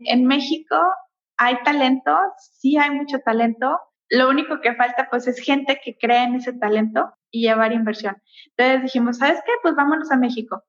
[0.00, 0.76] En México
[1.38, 3.80] hay talento, sí hay mucho talento.
[4.08, 8.16] Lo único que falta pues es gente que cree en ese talento y llevar inversión.
[8.56, 9.50] Entonces dijimos, ¿sabes qué?
[9.60, 10.62] Pues vámonos a México.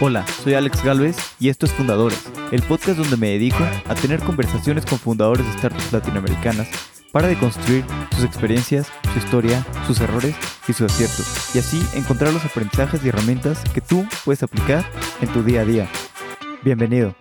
[0.00, 4.20] Hola, soy Alex Galvez y esto es Fundadores, el podcast donde me dedico a tener
[4.20, 7.84] conversaciones con fundadores de startups latinoamericanas para deconstruir
[8.14, 10.34] sus experiencias, su historia, sus errores
[10.66, 14.84] y sus aciertos, y así encontrar los aprendizajes y herramientas que tú puedes aplicar
[15.20, 15.90] en tu día a día.
[16.64, 17.14] Bienvenido.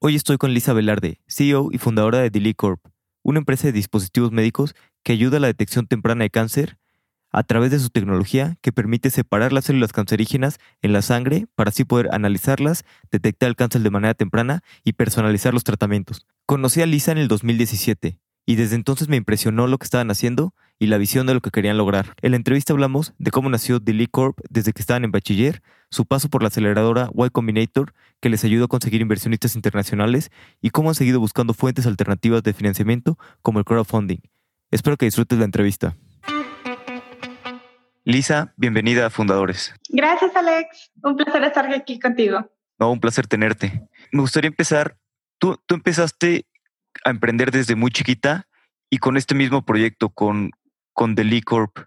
[0.00, 2.80] Hoy estoy con Lisa Velarde, CEO y fundadora de Dili Corp,
[3.22, 6.76] una empresa de dispositivos médicos que ayuda a la detección temprana de cáncer
[7.30, 11.70] a través de su tecnología que permite separar las células cancerígenas en la sangre para
[11.70, 16.26] así poder analizarlas, detectar el cáncer de manera temprana y personalizar los tratamientos.
[16.46, 20.54] Conocí a Lisa en el 2017 y desde entonces me impresionó lo que estaban haciendo
[20.78, 22.14] y la visión de lo que querían lograr.
[22.20, 26.04] En la entrevista hablamos de cómo nació Delete Corp desde que estaban en bachiller, su
[26.04, 30.30] paso por la aceleradora Y Combinator, que les ayudó a conseguir inversionistas internacionales,
[30.60, 34.18] y cómo han seguido buscando fuentes alternativas de financiamiento como el crowdfunding.
[34.70, 35.96] Espero que disfrutes la entrevista.
[38.04, 39.74] Lisa, bienvenida a Fundadores.
[39.88, 40.90] Gracias, Alex.
[41.02, 42.50] Un placer estar aquí contigo.
[42.78, 43.88] No, un placer tenerte.
[44.12, 44.98] Me gustaría empezar.
[45.38, 46.46] Tú, tú empezaste
[47.04, 48.46] a emprender desde muy chiquita
[48.90, 50.50] y con este mismo proyecto, con,
[50.92, 51.78] con The Lee Corp.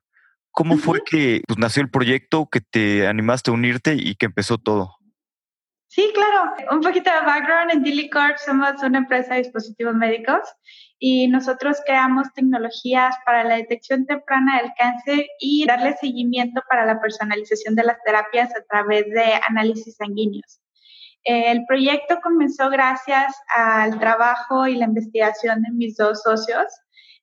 [0.52, 4.58] ¿Cómo fue que pues, nació el proyecto, que te animaste a unirte y que empezó
[4.58, 4.98] todo?
[5.88, 6.54] Sí, claro.
[6.72, 7.72] Un poquito de background.
[7.72, 10.42] En Dilly Corp somos una empresa de dispositivos médicos
[11.00, 17.00] y nosotros creamos tecnologías para la detección temprana del cáncer y darle seguimiento para la
[17.00, 20.60] personalización de las terapias a través de análisis sanguíneos.
[21.24, 26.66] El proyecto comenzó gracias al trabajo y la investigación de mis dos socios,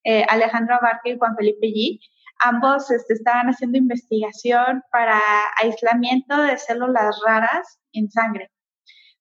[0.05, 2.01] eh, Alejandro Abarca y Juan Felipe G.
[2.41, 5.21] Ambos este, estaban haciendo investigación para
[5.63, 8.51] aislamiento de células raras en sangre.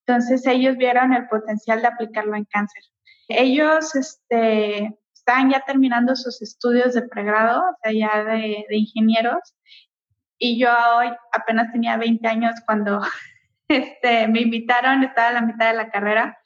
[0.06, 2.84] Entonces ellos vieron el potencial de aplicarlo en cáncer.
[3.30, 9.56] Ellos este, estaban ya terminando sus estudios de pregrado, o sea, ya de, de ingenieros,
[10.38, 13.00] y yo hoy apenas tenía 20 años cuando
[13.68, 16.38] este, me invitaron, estaba a la mitad de la carrera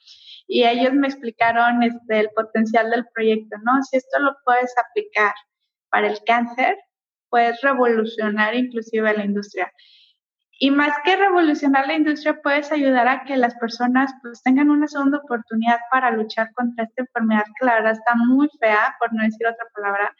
[0.46, 3.82] y ellos me explicaron este, el potencial del proyecto, ¿no?
[3.82, 5.34] Si esto lo puedes aplicar
[5.90, 6.76] para el cáncer,
[7.28, 9.70] puedes revolucionar inclusive la industria.
[10.60, 14.88] Y más que revolucionar la industria, puedes ayudar a que las personas pues tengan una
[14.88, 19.22] segunda oportunidad para luchar contra esta enfermedad que la verdad está muy fea, por no
[19.22, 20.12] decir otra palabra,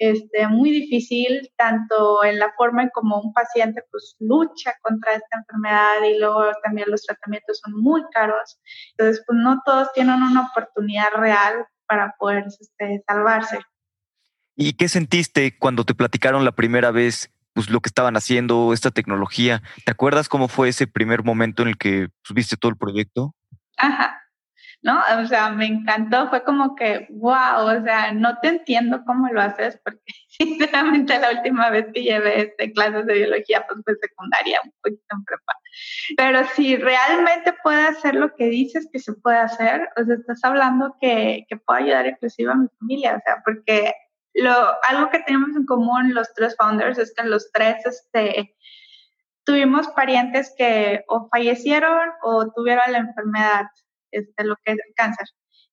[0.00, 5.38] este, muy difícil, tanto en la forma en como un paciente pues lucha contra esta
[5.38, 8.58] enfermedad y luego también los tratamientos son muy caros.
[8.96, 13.58] Entonces, pues no todos tienen una oportunidad real para poder este, salvarse.
[14.56, 18.90] ¿Y qué sentiste cuando te platicaron la primera vez pues, lo que estaban haciendo, esta
[18.90, 19.62] tecnología?
[19.84, 23.34] ¿Te acuerdas cómo fue ese primer momento en el que pues, viste todo el proyecto?
[23.76, 24.19] Ajá.
[24.82, 24.98] ¿No?
[25.22, 29.40] O sea, me encantó, fue como que, wow, o sea, no te entiendo cómo lo
[29.42, 34.60] haces, porque sinceramente la última vez que llevé este, clases de biología, pues fue secundaria,
[34.64, 35.52] un poquito en prepa.
[36.16, 40.42] Pero si realmente puede hacer lo que dices que se puede hacer, o sea, estás
[40.44, 43.92] hablando que, que puede ayudar inclusive a mi familia, o sea, porque
[44.34, 44.52] lo,
[44.88, 48.54] algo que tenemos en común los tres founders es que los tres, este,
[49.44, 53.66] tuvimos parientes que o fallecieron o tuvieron la enfermedad
[54.10, 55.26] este, lo que es el cáncer.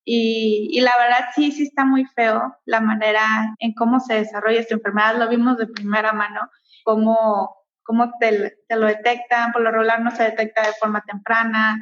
[0.05, 3.25] Y, y, la verdad sí, sí está muy feo la manera
[3.59, 5.17] en cómo se desarrolla esta enfermedad.
[5.17, 6.49] Lo vimos de primera mano,
[6.85, 11.77] cómo, cómo te, te, lo detectan, por lo regular no se detecta de forma temprana,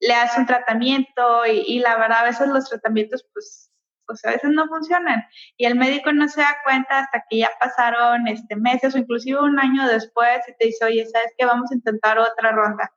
[0.00, 3.72] le hace un tratamiento y, la verdad a veces los tratamientos pues,
[4.06, 5.24] pues a veces no funcionan
[5.56, 9.40] y el médico no se da cuenta hasta que ya pasaron este, meses o inclusive
[9.40, 11.46] un año después y te dice, oye, ¿sabes qué?
[11.46, 12.92] Vamos a intentar otra ronda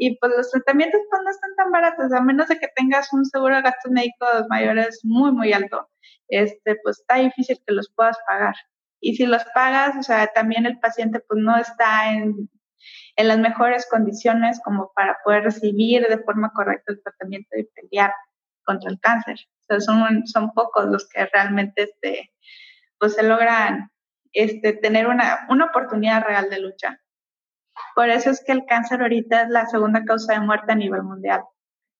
[0.00, 3.26] y pues los tratamientos pues no están tan baratos, a menos de que tengas un
[3.26, 5.90] seguro de gastos médicos mayores muy, muy alto,
[6.28, 8.54] este, pues está difícil que los puedas pagar.
[9.02, 12.48] Y si los pagas, o sea, también el paciente pues no está en,
[13.16, 18.14] en las mejores condiciones como para poder recibir de forma correcta el tratamiento y pelear
[18.64, 19.36] contra el cáncer.
[19.36, 22.32] O sea, son, son pocos los que realmente este,
[22.98, 23.90] pues se logran
[24.32, 26.98] este, tener una, una oportunidad real de lucha.
[27.94, 31.02] Por eso es que el cáncer ahorita es la segunda causa de muerte a nivel
[31.02, 31.42] mundial.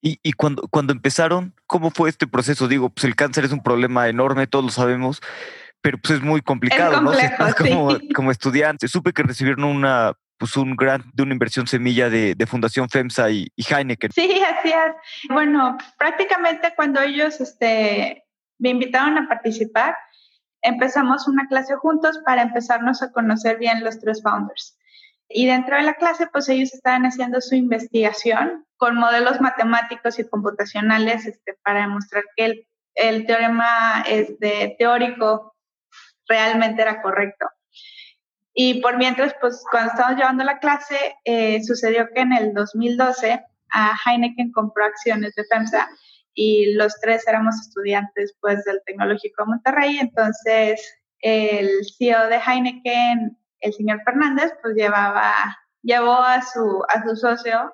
[0.02, 2.68] Y, y cuando, cuando empezaron, ¿cómo fue este proceso?
[2.68, 5.20] Digo, pues el cáncer es un problema enorme, todos lo sabemos,
[5.82, 7.12] pero pues es muy complicado, ¿no?
[7.58, 12.34] como, como estudiante, supe que recibieron una pues un grant de una inversión semilla de,
[12.34, 14.10] de Fundación FEMSA y, y, Heineken.
[14.10, 14.94] Sí, así es.
[15.28, 18.24] Bueno, prácticamente cuando ellos este,
[18.58, 19.94] me invitaron a participar,
[20.62, 24.78] empezamos una clase juntos para empezarnos a conocer bien los tres founders.
[25.32, 30.28] Y dentro de la clase, pues ellos estaban haciendo su investigación con modelos matemáticos y
[30.28, 35.54] computacionales este, para demostrar que el, el teorema este, teórico
[36.26, 37.46] realmente era correcto.
[38.52, 43.40] Y por mientras, pues cuando estábamos llevando la clase, eh, sucedió que en el 2012
[43.72, 45.88] a Heineken compró acciones de FEMSA
[46.34, 53.38] y los tres éramos estudiantes pues del Tecnológico de Monterrey, entonces el CEO de Heineken,
[53.60, 57.72] el señor Fernández, pues llevaba, llevó a su, a su socio,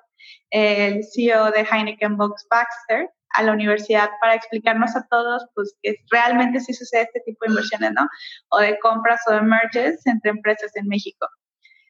[0.49, 5.95] el CEO de Heineken Box Baxter, a la universidad para explicarnos a todos, pues, que
[6.11, 8.07] realmente sí sucede este tipo de inversiones, ¿no?
[8.49, 11.27] O de compras o de mergers entre empresas en México.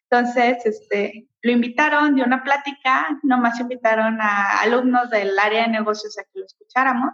[0.10, 6.18] Entonces, este, lo invitaron, dio una plática, nomás invitaron a alumnos del área de negocios
[6.18, 7.12] a que lo escucháramos.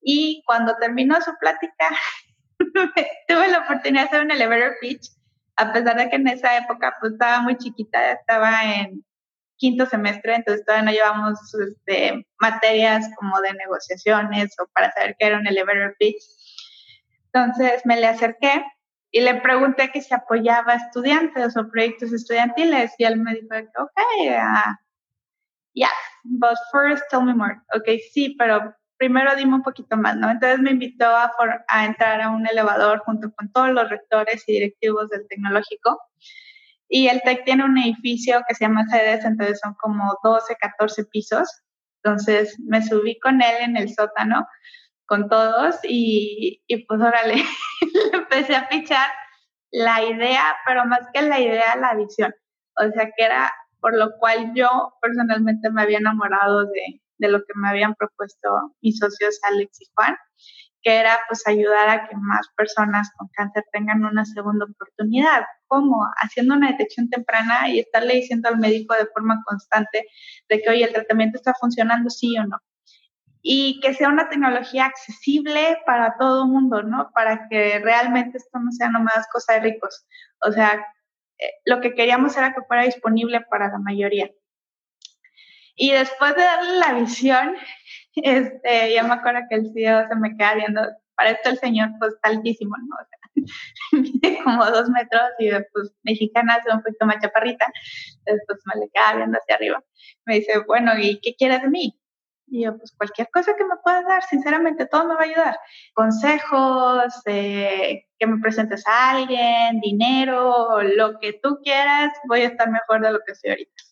[0.00, 1.88] Y cuando terminó su plática,
[3.28, 5.10] tuve la oportunidad de hacer un elevator pitch,
[5.60, 9.04] a pesar de que en esa época pues estaba muy chiquita, estaba en
[9.56, 15.26] quinto semestre, entonces todavía no llevamos este, materias como de negociaciones o para saber qué
[15.26, 16.22] era un elevator pitch.
[17.26, 18.64] Entonces me le acerqué
[19.10, 23.48] y le pregunté que si apoyaba estudiantes o proyectos estudiantiles y él me dijo,
[23.78, 24.74] ok, uh,
[25.74, 25.88] yeah,
[26.24, 27.60] but first tell me more.
[27.74, 30.30] Ok, sí, pero primero dime un poquito más, ¿no?
[30.30, 31.32] Entonces me invitó a,
[31.68, 35.98] a entrar a un elevador junto con todos los rectores y directivos del tecnológico.
[36.86, 41.06] Y el TEC tiene un edificio que se llama CEDES, entonces son como 12, 14
[41.06, 41.48] pisos.
[42.02, 44.46] Entonces me subí con él en el sótano
[45.06, 47.42] con todos y, y pues órale,
[48.12, 49.08] empecé a pichar
[49.70, 52.34] la idea, pero más que la idea, la visión.
[52.76, 53.50] O sea, que era
[53.80, 58.74] por lo cual yo personalmente me había enamorado de, de lo que me habían propuesto
[58.82, 60.16] mis socios Alex y Juan,
[60.82, 65.44] que era pues ayudar a que más personas con cáncer tengan una segunda oportunidad.
[65.66, 66.06] ¿Cómo?
[66.22, 70.06] Haciendo una detección temprana y estarle diciendo al médico de forma constante
[70.48, 72.58] de que, oye, el tratamiento está funcionando, sí o no
[73.42, 77.10] y que sea una tecnología accesible para todo el mundo, ¿no?
[77.14, 80.06] Para que realmente esto no sea nomás cosa de ricos.
[80.46, 80.84] O sea,
[81.38, 84.30] eh, lo que queríamos era que fuera disponible para la mayoría.
[85.80, 87.56] Y después de darle la visión,
[88.14, 90.82] este, ya me acuerdo que el CEO se me queda viendo,
[91.16, 92.96] para esto el señor pues altísimo, ¿no?
[92.96, 97.72] O sea, mide como dos metros y pues mexicana, es un poquito más chaparrita,
[98.18, 99.82] entonces pues me le queda viendo hacia arriba.
[100.26, 101.98] Me dice, bueno, ¿y qué quieres de mí?
[102.48, 105.58] Y yo, pues cualquier cosa que me puedas dar, sinceramente, todo me va a ayudar.
[105.94, 112.70] Consejos, eh, que me presentes a alguien, dinero, lo que tú quieras, voy a estar
[112.70, 113.89] mejor de lo que soy ahorita.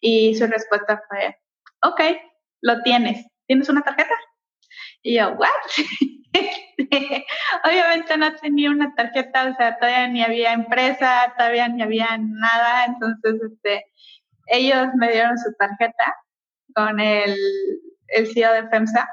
[0.00, 1.38] Y su respuesta fue,
[1.82, 2.00] ok,
[2.62, 3.26] lo tienes.
[3.46, 4.14] ¿Tienes una tarjeta?
[5.02, 5.48] Y yo, ¿what?
[7.64, 12.86] Obviamente no tenía una tarjeta, o sea, todavía ni había empresa, todavía ni había nada.
[12.86, 13.84] Entonces, este,
[14.46, 16.16] ellos me dieron su tarjeta
[16.74, 17.36] con el,
[18.08, 19.08] el CEO de FEMSA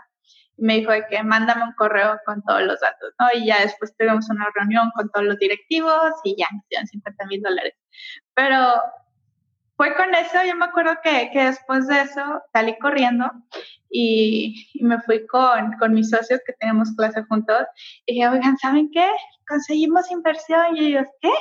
[0.58, 3.14] me dijo que mándame un correo con todos los datos.
[3.36, 7.26] Y ya después tuvimos una reunión con todos los directivos y ya me dieron 50
[7.28, 7.76] mil dólares.
[8.34, 8.82] Pero
[9.78, 13.32] fue con eso, yo me acuerdo que, que después de eso salí corriendo
[13.92, 17.64] y, y, me fui con, con mis socios que tenemos clase juntos
[18.08, 19.08] y dije, oigan, ¿saben qué?
[19.48, 21.32] Conseguimos inversión y ellos, ¿qué?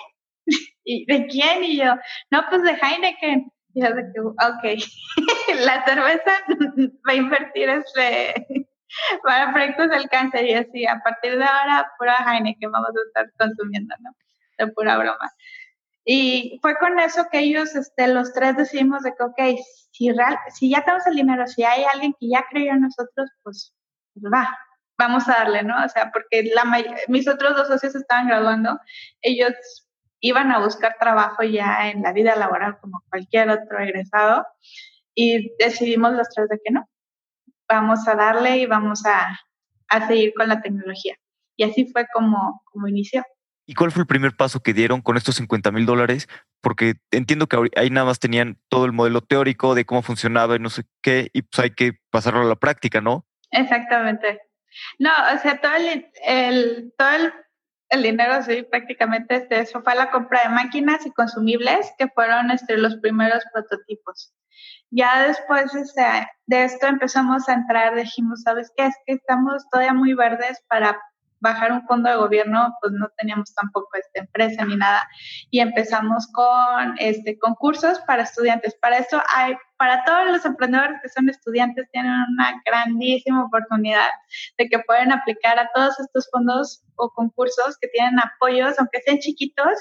[0.85, 1.65] ¿Y de quién?
[1.65, 1.97] Y yo,
[2.31, 3.50] no, pues de Heineken.
[3.73, 4.65] Y yo ok,
[5.65, 6.33] la cerveza
[7.09, 8.69] va a invertir este,
[9.25, 13.33] para proyectos del cáncer y así, a partir de ahora, pura Heineken vamos a estar
[13.38, 14.11] consumiendo, ¿no?
[14.59, 15.31] De pura broma.
[16.09, 19.61] Y fue con eso que ellos, este, los tres decidimos de que, ok,
[19.91, 23.29] si, real, si ya tenemos el dinero, si hay alguien que ya creyó en nosotros,
[23.43, 23.75] pues,
[24.15, 24.57] pues va,
[24.97, 25.85] vamos a darle, ¿no?
[25.85, 26.65] O sea, porque la,
[27.09, 28.79] mis otros dos socios estaban graduando,
[29.21, 29.53] ellos
[30.21, 34.47] iban a buscar trabajo ya en la vida laboral como cualquier otro egresado
[35.13, 36.89] y decidimos los tres de que no,
[37.69, 39.41] vamos a darle y vamos a,
[39.89, 41.17] a seguir con la tecnología.
[41.57, 43.25] Y así fue como, como inició.
[43.66, 46.28] ¿Y cuál fue el primer paso que dieron con estos 50 mil dólares?
[46.61, 50.61] Porque entiendo que ahí nada más tenían todo el modelo teórico de cómo funcionaba y
[50.61, 53.26] no sé qué, y pues hay que pasarlo a la práctica, ¿no?
[53.50, 54.40] Exactamente.
[54.99, 57.32] No, o sea, todo el, todo el
[57.88, 62.50] el dinero, sí, prácticamente este, eso fue la compra de máquinas y consumibles que fueron
[62.50, 64.32] este, los primeros prototipos.
[64.90, 66.02] Ya después este,
[66.46, 68.87] de esto empezamos a entrar, dijimos, ¿sabes qué?
[68.87, 71.00] Es que estamos todavía muy verdes para
[71.40, 75.09] bajar un fondo de gobierno, pues no teníamos tampoco esta empresa ni nada.
[75.50, 78.75] Y empezamos con este, concursos para estudiantes.
[78.76, 84.09] Para eso hay para todos los emprendedores que son estudiantes tienen una grandísima oportunidad
[84.56, 89.18] de que pueden aplicar a todos estos fondos o concursos que tienen apoyos, aunque sean
[89.18, 89.75] chiquitos,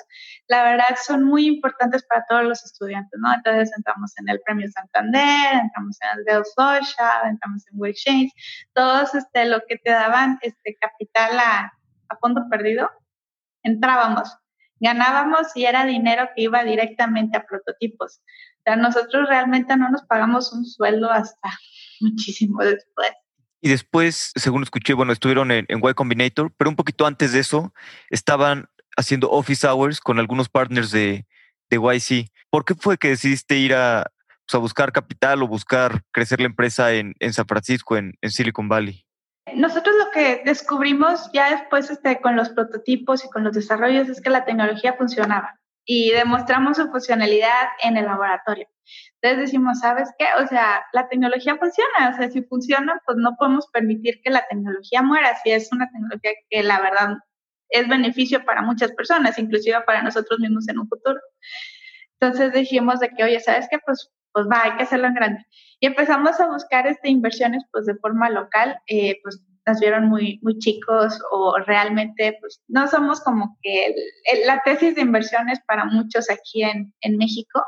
[0.48, 3.34] la verdad son muy importantes para todos los estudiantes, ¿no?
[3.34, 8.32] Entonces entramos en el Premio Santander, entramos en el Dell Social, entramos en WeChange,
[8.74, 11.74] todos este, lo que te daban este capital a,
[12.10, 12.90] a fondo perdido,
[13.64, 14.38] entrábamos
[14.80, 18.22] ganábamos y era dinero que iba directamente a prototipos.
[18.66, 21.50] Sea, nosotros realmente no nos pagamos un sueldo hasta
[22.02, 23.12] muchísimo después.
[23.62, 27.74] Y después, según escuché, bueno, estuvieron en, Y Combinator, pero un poquito antes de eso
[28.10, 28.66] estaban
[28.98, 31.26] haciendo office hours con algunos partners de,
[31.70, 32.30] de YC.
[32.50, 34.12] ¿Por qué fue que decidiste ir a,
[34.46, 38.32] pues, a buscar capital o buscar crecer la empresa en, en San Francisco, en, en
[38.32, 39.06] Silicon Valley?
[39.56, 44.22] Nosotros lo que descubrimos ya después este, con los prototipos y con los desarrollos es
[44.22, 48.68] que la tecnología funcionaba y demostramos su funcionalidad en el laboratorio.
[49.22, 50.26] Entonces decimos, ¿sabes qué?
[50.44, 54.46] O sea, la tecnología funciona, o sea, si funciona, pues no podemos permitir que la
[54.48, 57.18] tecnología muera, si es una tecnología que la verdad
[57.70, 61.20] es beneficio para muchas personas, inclusive para nosotros mismos en un futuro.
[62.20, 63.80] Entonces dijimos de que, oye, ¿sabes qué?
[63.86, 65.46] Pues, pues va, hay que hacerlo en grande.
[65.80, 70.40] Y empezamos a buscar este, inversiones pues de forma local, eh, pues nos vieron muy,
[70.44, 73.96] muy chicos o realmente pues no somos como que
[74.46, 77.64] la tesis de inversiones para muchos aquí en, en, México.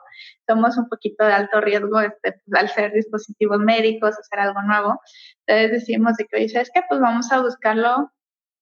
[0.48, 5.00] Somos un poquito de alto riesgo este, pues, al ser dispositivos médicos, hacer algo nuevo.
[5.46, 6.82] Entonces decimos de que, oye, ¿sabes qué?
[6.88, 8.12] Pues vamos a buscarlo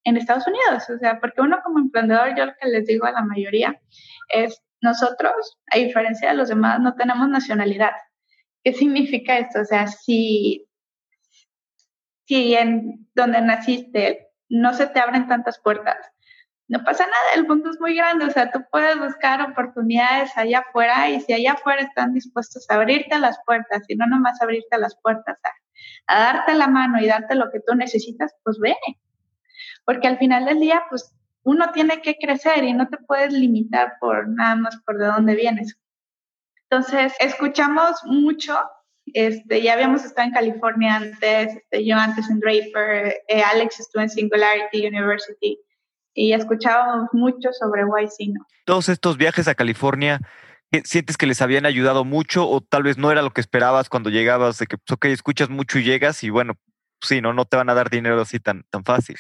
[0.06, 0.90] en Estados Unidos.
[0.90, 3.80] O sea, porque uno como emprendedor, yo lo que les digo a la mayoría
[4.30, 7.92] es, nosotros, a diferencia de los demás, no tenemos nacionalidad.
[8.64, 9.62] ¿Qué significa esto?
[9.62, 10.68] O sea, si,
[12.26, 15.98] si en donde naciste no se te abren tantas puertas,
[16.68, 20.60] no pasa nada, el mundo es muy grande, o sea, tú puedes buscar oportunidades allá
[20.60, 24.78] afuera y si allá afuera están dispuestos a abrirte las puertas y no nomás abrirte
[24.80, 28.76] las puertas, a, a darte la mano y darte lo que tú necesitas, pues ve.
[29.86, 31.14] Porque al final del día, pues
[31.44, 35.36] uno tiene que crecer y no te puedes limitar por nada más por de dónde
[35.36, 35.78] vienes.
[36.70, 38.58] Entonces, escuchamos mucho.
[39.14, 44.02] Este, ya habíamos estado en California antes, este, yo antes en Draper, eh, Alex estuvo
[44.02, 45.60] en Singularity University
[46.14, 48.46] y escuchábamos mucho sobre YC, ¿no?
[48.66, 50.22] Todos estos viajes a California,
[50.84, 54.10] ¿sientes que les habían ayudado mucho o tal vez no era lo que esperabas cuando
[54.10, 56.56] llegabas, de que, pues, ok, escuchas mucho y llegas y bueno,
[57.02, 59.18] sí, no, no te van a dar dinero así tan, tan fácil?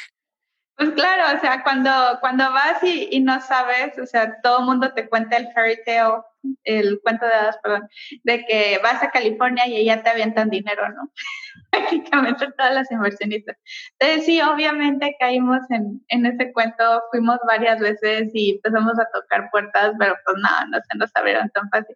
[0.78, 4.66] Pues claro, o sea, cuando, cuando vas y, y no sabes, o sea, todo el
[4.66, 6.22] mundo te cuenta el fairy tale
[6.64, 7.90] el cuento de hadas, perdón,
[8.24, 11.12] de que vas a California y ya te avientan dinero, ¿no?
[11.72, 13.58] Prácticamente todas las inversionistas.
[14.00, 19.50] Entonces sí, obviamente caímos en, en ese cuento, fuimos varias veces y empezamos a tocar
[19.52, 21.96] puertas, pero pues nada, no, se nos abrieron tan fácil.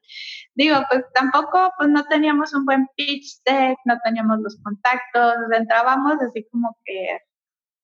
[0.56, 6.22] Digo, pues tampoco, pues no teníamos un buen pitch deck, no teníamos los contactos, entrábamos
[6.22, 7.20] así como que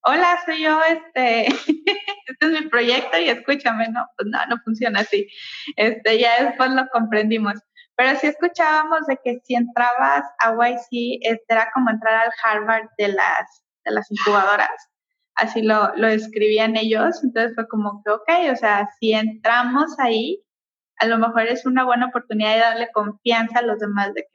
[0.05, 1.47] hola, soy yo, este,
[2.27, 5.27] este es mi proyecto y escúchame, no, pues no, no funciona así.
[5.75, 7.55] Este, ya después lo comprendimos.
[7.97, 12.89] Pero sí escuchábamos de que si entrabas a YC, este era como entrar al Harvard
[12.97, 14.69] de las, de las incubadoras.
[15.35, 17.24] Así lo, lo escribían ellos.
[17.24, 20.43] Entonces fue como que, ok, o sea, si entramos ahí,
[20.97, 24.35] a lo mejor es una buena oportunidad de darle confianza a los demás de que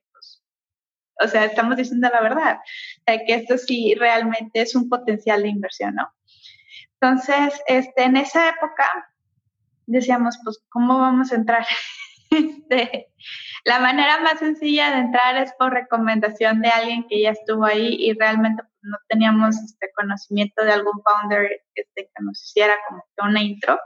[1.20, 2.58] o sea, estamos diciendo la verdad,
[3.06, 6.12] que esto sí realmente es un potencial de inversión, ¿no?
[7.00, 8.84] Entonces, este, en esa época
[9.86, 11.66] decíamos, pues, ¿cómo vamos a entrar?
[12.32, 13.08] Este,
[13.64, 17.96] la manera más sencilla de entrar es por recomendación de alguien que ya estuvo ahí
[17.98, 23.02] y realmente pues, no teníamos este conocimiento de algún founder este, que nos hiciera como
[23.02, 23.80] que una intro.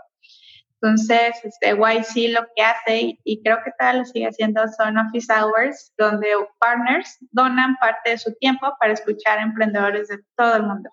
[0.84, 5.32] Entonces, este, YC lo que hace, y creo que todavía lo sigue haciendo, son office
[5.32, 10.64] hours, donde partners donan parte de su tiempo para escuchar a emprendedores de todo el
[10.64, 10.90] mundo.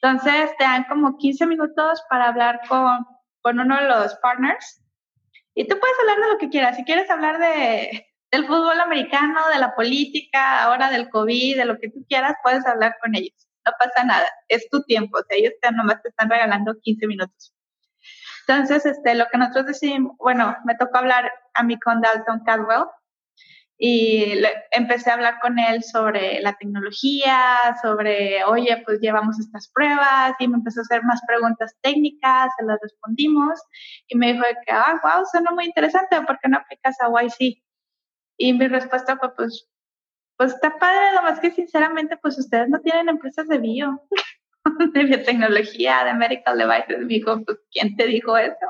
[0.00, 3.04] Entonces, te dan como 15 minutos para hablar con,
[3.40, 4.80] con uno de los partners
[5.56, 6.76] y tú puedes hablar de lo que quieras.
[6.76, 11.76] Si quieres hablar de, del fútbol americano, de la política, ahora del COVID, de lo
[11.80, 13.48] que tú quieras, puedes hablar con ellos.
[13.66, 15.18] No pasa nada, es tu tiempo.
[15.18, 17.52] O sea, ellos te, nomás te están regalando 15 minutos.
[18.46, 22.86] Entonces, este, lo que nosotros decimos, bueno, me tocó hablar a mí con Dalton Cadwell
[23.78, 30.34] y empecé a hablar con él sobre la tecnología, sobre, oye, pues llevamos estas pruebas
[30.38, 33.60] y me empezó a hacer más preguntas técnicas, se las respondimos
[34.06, 37.60] y me dijo que, ah, wow, suena muy interesante, ¿por qué no aplicas a YC?
[38.38, 39.68] Y mi respuesta fue, pues,
[40.36, 44.00] pues está padre, más que sinceramente, pues ustedes no tienen empresas de bio.
[44.94, 48.66] de biotecnología, de medical devices, me dijo, pues, ¿quién te dijo eso?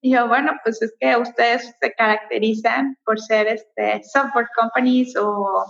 [0.00, 5.64] Y yo, bueno, pues es que ustedes se caracterizan por ser este software companies o,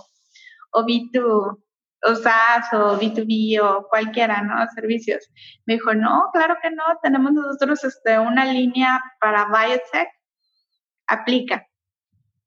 [0.71, 1.57] o B2,
[2.03, 4.55] o SaaS o B2B o cualquiera, ¿no?
[4.75, 5.27] Servicios.
[5.65, 10.09] Me dijo, no, claro que no, tenemos nosotros este, una línea para biotech,
[11.07, 11.65] aplica.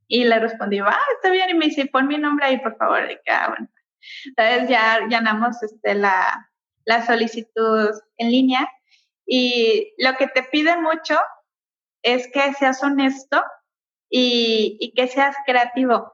[0.06, 3.10] Y le respondí, ah, está bien, y me dice, pon mi nombre ahí, por favor.
[3.10, 3.68] Y que, ah, bueno.
[4.24, 6.51] Entonces ya llenamos este, la,
[6.84, 8.68] la solicitud en línea
[9.26, 11.18] y lo que te pide mucho
[12.02, 13.42] es que seas honesto
[14.10, 16.12] y, y que seas creativo,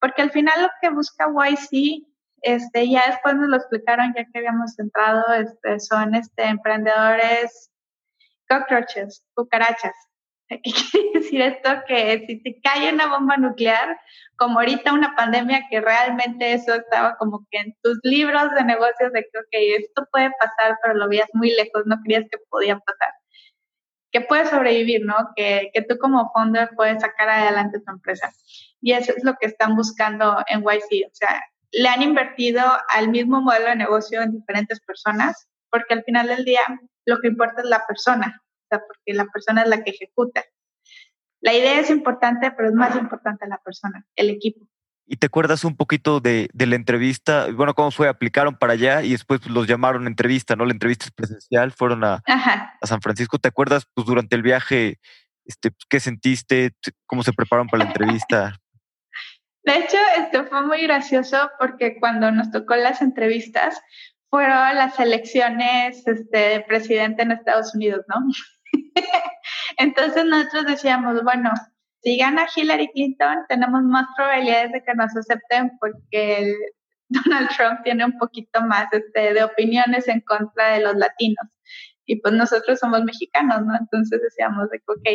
[0.00, 2.06] porque al final lo que busca YC
[2.42, 7.72] este, ya después nos lo explicaron ya que habíamos entrado, este, son este, emprendedores
[8.48, 9.94] cockroaches, cucarachas.
[10.62, 11.70] ¿Qué quiere decir esto?
[11.88, 13.98] Que si te cae una bomba nuclear,
[14.36, 19.12] como ahorita una pandemia, que realmente eso estaba como que en tus libros de negocios
[19.12, 22.78] de que, ok, esto puede pasar, pero lo veías muy lejos, no creías que podía
[22.78, 23.10] pasar.
[24.12, 25.16] Que puedes sobrevivir, ¿no?
[25.34, 28.32] Que, que tú como founder puedes sacar adelante tu empresa.
[28.80, 31.08] Y eso es lo que están buscando en YC.
[31.10, 36.04] O sea, le han invertido al mismo modelo de negocio en diferentes personas, porque al
[36.04, 36.60] final del día
[37.04, 40.44] lo que importa es la persona, sea, porque la persona es la que ejecuta.
[41.40, 44.66] La idea es importante, pero es más importante la persona, el equipo.
[45.08, 47.46] ¿Y te acuerdas un poquito de, de, la entrevista?
[47.52, 48.08] Bueno, ¿cómo fue?
[48.08, 50.64] Aplicaron para allá y después pues, los llamaron a entrevista, ¿no?
[50.64, 53.38] La entrevista es presencial, fueron a, a, San Francisco.
[53.38, 54.98] ¿Te acuerdas, pues, durante el viaje,
[55.44, 56.72] este, qué sentiste?
[57.06, 58.58] ¿Cómo se prepararon para la entrevista?
[59.62, 63.80] De hecho, esto fue muy gracioso porque cuando nos tocó las entrevistas
[64.30, 68.16] fueron las elecciones este, de presidente en Estados Unidos, ¿no?
[69.78, 71.50] Entonces nosotros decíamos, bueno,
[72.02, 76.54] si gana Hillary Clinton, tenemos más probabilidades de que nos acepten porque
[77.08, 81.46] Donald Trump tiene un poquito más este, de opiniones en contra de los latinos.
[82.04, 83.76] Y pues nosotros somos mexicanos, ¿no?
[83.76, 85.08] Entonces decíamos de ok,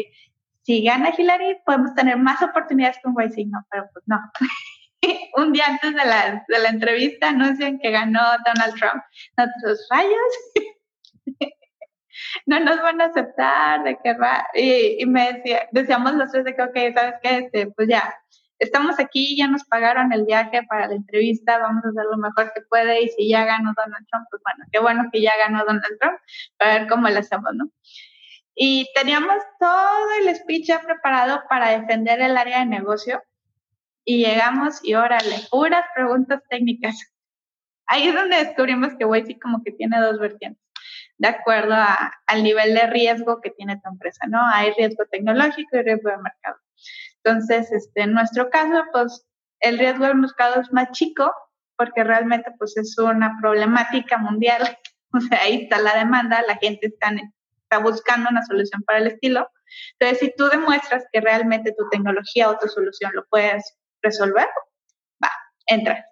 [0.63, 4.19] si gana Hillary, podemos tener más oportunidades con YC, no, pero pues no.
[5.37, 9.01] Un día antes de la, de la entrevista anuncian que ganó Donald Trump.
[9.37, 11.49] Nosotros, rayos,
[12.45, 14.47] no nos van a aceptar, de que va.
[14.53, 17.37] Y, me decía, decíamos los tres de que, ok, ¿sabes qué?
[17.37, 18.13] Este, pues ya,
[18.61, 22.53] estamos aquí, ya nos pagaron el viaje para la entrevista, vamos a hacer lo mejor
[22.53, 25.65] que puede y si ya ganó Donald Trump, pues bueno, qué bueno que ya ganó
[25.65, 26.17] Donald Trump,
[26.57, 27.71] para ver cómo lo hacemos, ¿no?
[28.53, 33.23] Y teníamos todo el speech ya preparado para defender el área de negocio
[34.05, 36.95] y llegamos y órale, puras preguntas técnicas.
[37.87, 40.61] Ahí es donde descubrimos que Waze como que tiene dos vertientes,
[41.21, 41.75] de acuerdo
[42.25, 44.39] al nivel de riesgo que tiene tu empresa, ¿no?
[44.43, 46.57] Hay riesgo tecnológico y riesgo de mercado.
[47.23, 49.27] Entonces, este, en nuestro caso, pues
[49.59, 51.31] el riesgo del mercado es más chico
[51.77, 54.61] porque realmente pues es una problemática mundial.
[55.13, 59.07] O sea, ahí está la demanda, la gente está está buscando una solución para el
[59.07, 59.45] estilo.
[59.99, 64.47] Entonces, si tú demuestras que realmente tu tecnología o tu solución lo puedes resolver,
[65.21, 65.29] va,
[65.65, 66.05] entra.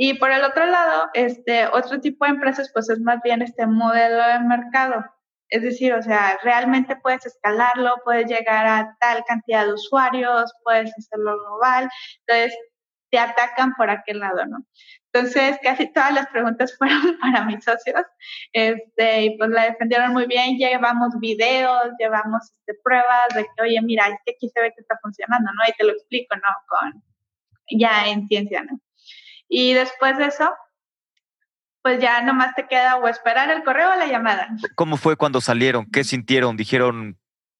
[0.00, 3.66] Y por el otro lado, este otro tipo de empresas, pues es más bien este
[3.66, 5.04] modelo de mercado.
[5.48, 10.92] Es decir, o sea, realmente puedes escalarlo, puedes llegar a tal cantidad de usuarios, puedes
[10.96, 11.90] hacerlo global.
[12.26, 12.56] Entonces,
[13.10, 14.58] te atacan por aquel lado, ¿no?
[15.12, 18.02] Entonces, casi todas las preguntas fueron para mis socios,
[18.52, 23.80] este, y pues la defendieron muy bien, llevamos videos, llevamos este, pruebas de que, oye,
[23.82, 25.68] mira, es que aquí se ve que está funcionando, ¿no?
[25.68, 26.42] Y te lo explico, ¿no?
[26.68, 27.02] Con,
[27.76, 28.78] ya en ciencia, ¿no?
[29.48, 30.50] Y después de eso,
[31.82, 34.48] pues ya nomás te queda o esperar el correo o la llamada.
[34.74, 35.90] ¿Cómo fue cuando salieron?
[35.90, 36.56] ¿Qué sintieron?
[36.56, 37.18] ¿Dijeron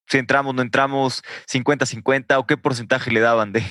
[0.09, 1.22] si entramos, no entramos,
[1.53, 3.62] 50-50 o qué porcentaje le daban de...?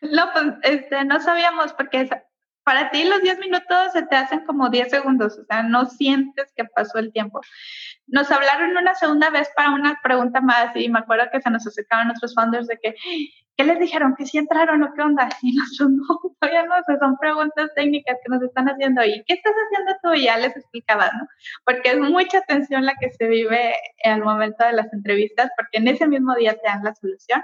[0.00, 2.08] No, pues este, no sabíamos porque
[2.62, 6.52] para ti los 10 minutos se te hacen como 10 segundos, o sea, no sientes
[6.56, 7.40] que pasó el tiempo.
[8.06, 11.66] Nos hablaron una segunda vez para una pregunta más y me acuerdo que se nos
[11.66, 12.94] acercaban nuestros founders de que,
[13.56, 14.14] ¿qué les dijeron?
[14.16, 15.28] ¿Que sí entraron o qué onda?
[15.42, 19.04] Y nosotros no, todavía no, son preguntas técnicas que nos están haciendo.
[19.04, 20.14] ¿Y qué estás haciendo tú?
[20.14, 21.26] Y ya les explicaba, ¿no?
[21.64, 25.88] Porque es mucha tensión la que se vive al momento de las entrevistas, porque en
[25.88, 27.42] ese mismo día te dan la solución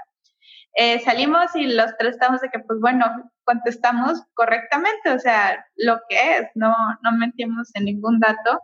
[0.75, 3.05] eh, salimos y los tres estamos de que, pues bueno,
[3.43, 8.61] contestamos correctamente, o sea, lo que es, no, no mentimos en ningún dato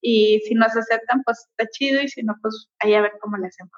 [0.00, 3.36] y si nos aceptan, pues está chido y si no, pues ahí a ver cómo
[3.36, 3.72] le hacemos.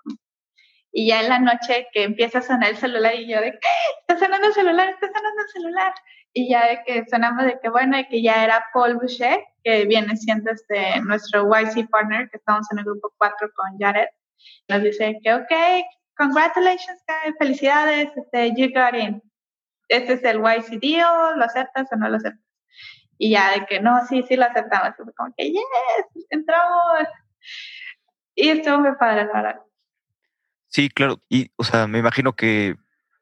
[0.93, 3.59] Y ya en la noche que empieza a sonar el celular y yo de.
[4.01, 5.95] Está sonando el celular, está sonando el celular.
[6.35, 9.85] Y ya de que sonamos de que, bueno, y que ya era Paul Boucher, que
[9.87, 14.09] viene siendo este, nuestro YC partner, que estamos en el grupo 4 con Jared.
[14.69, 15.53] Nos dice que, ok,
[16.17, 19.23] congratulations, guys, felicidades, este, you got in.
[19.89, 21.03] Este es el YCD,
[21.37, 22.41] ¿lo aceptas o no lo aceptas?
[23.19, 24.95] Y ya de que no, sí, sí lo aceptamos.
[25.17, 27.09] como que, yes, entramos.
[28.35, 29.61] Y estuvo muy padre, la verdad.
[30.73, 31.21] Sí, claro.
[31.29, 32.77] Y, o sea, me imagino que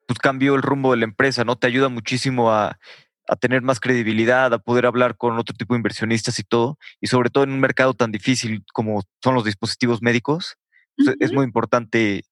[0.07, 1.57] pues, cambió el rumbo de la empresa, ¿no?
[1.57, 2.79] Te ayuda muchísimo a,
[3.27, 6.79] a tener más credibilidad, a poder hablar con otro tipo de inversionistas y todo.
[7.01, 10.59] Y sobre todo en un mercado tan difícil como son los dispositivos médicos,
[10.97, 12.23] pues, es muy importante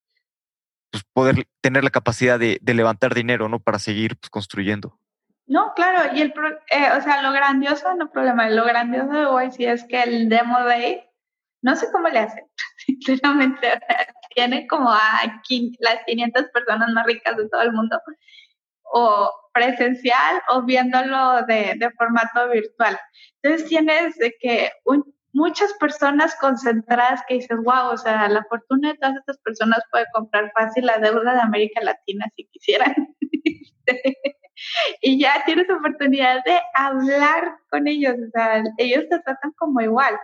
[0.93, 3.59] pues, poder tener la capacidad de, de, levantar dinero, ¿no?
[3.59, 5.01] Para seguir pues, construyendo.
[5.47, 6.33] No, claro, y el,
[6.71, 10.29] eh, o sea, lo grandioso, no problema, lo grandioso de hoy sí es que el
[10.29, 11.03] Demo Day,
[11.63, 12.45] no sé cómo le hacen,
[12.87, 13.81] sinceramente,
[14.39, 15.21] tiene como a
[15.81, 18.01] las 500 personas más ricas de todo el mundo,
[18.85, 22.97] o presencial o viéndolo de, de formato virtual.
[23.43, 28.93] Entonces tienes de que un, muchas personas concentradas que dices, wow, o sea, la fortuna
[28.93, 32.95] de todas estas personas puede comprar fácil la deuda de América Latina si quisieran.
[35.03, 40.17] y ya tienes oportunidad de hablar con ellos, o sea, ellos te tratan como igual.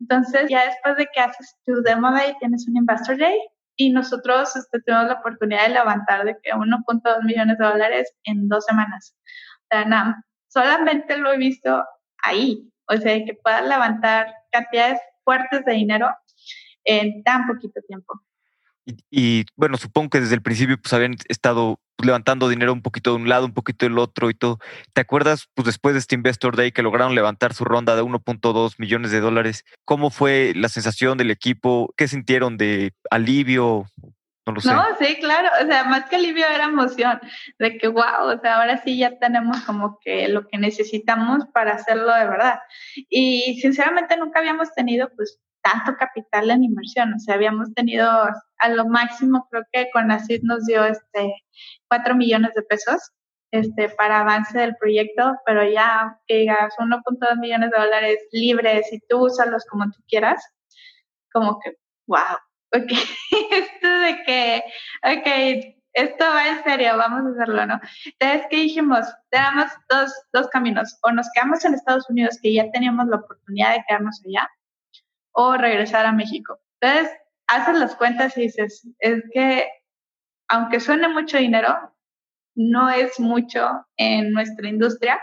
[0.00, 3.38] Entonces, ya después de que haces tu demo day, tienes un investor day
[3.76, 8.48] y nosotros este, tuvimos la oportunidad de levantar de que 1.2 millones de dólares en
[8.48, 9.14] dos semanas.
[9.62, 11.84] O sea, nada, solamente lo he visto
[12.22, 16.14] ahí, o sea, que puedas levantar cantidades fuertes de dinero
[16.84, 18.20] en tan poquito tiempo.
[19.10, 23.10] Y, bueno, supongo que desde el principio pues habían estado pues, levantando dinero un poquito
[23.10, 24.58] de un lado, un poquito del otro y todo.
[24.94, 28.74] ¿Te acuerdas, pues después de este Investor Day que lograron levantar su ronda de 1.2
[28.78, 31.92] millones de dólares, cómo fue la sensación del equipo?
[31.96, 33.86] ¿Qué sintieron de alivio?
[34.46, 34.72] No lo sé.
[34.72, 35.48] No, sí, claro.
[35.62, 37.20] O sea, más que alivio era emoción
[37.58, 41.72] de que, wow, o sea, ahora sí ya tenemos como que lo que necesitamos para
[41.72, 42.60] hacerlo de verdad.
[43.10, 45.38] Y sinceramente nunca habíamos tenido, pues,
[45.70, 47.12] tanto capital en inversión.
[47.14, 48.08] O sea, habíamos tenido
[48.58, 51.34] a lo máximo, creo que con ACID nos dio este
[51.88, 53.12] 4 millones de pesos
[53.50, 59.00] este, para avance del proyecto, pero ya que digas 1.2 millones de dólares libres y
[59.08, 60.42] tú úsalos como tú quieras,
[61.32, 61.76] como que,
[62.06, 62.36] wow,
[62.74, 62.92] ok,
[63.50, 64.64] esto de que,
[65.02, 67.80] ok, esto va en serio, vamos a hacerlo, ¿no?
[68.04, 69.06] Entonces, ¿qué dijimos?
[69.30, 73.72] Tenemos dos, dos caminos, o nos quedamos en Estados Unidos, que ya teníamos la oportunidad
[73.72, 74.48] de quedarnos allá,
[75.32, 76.60] o regresar a México.
[76.80, 77.12] Entonces,
[77.46, 79.68] haces las cuentas y dices, es que
[80.48, 81.94] aunque suene mucho dinero,
[82.54, 85.20] no es mucho en nuestra industria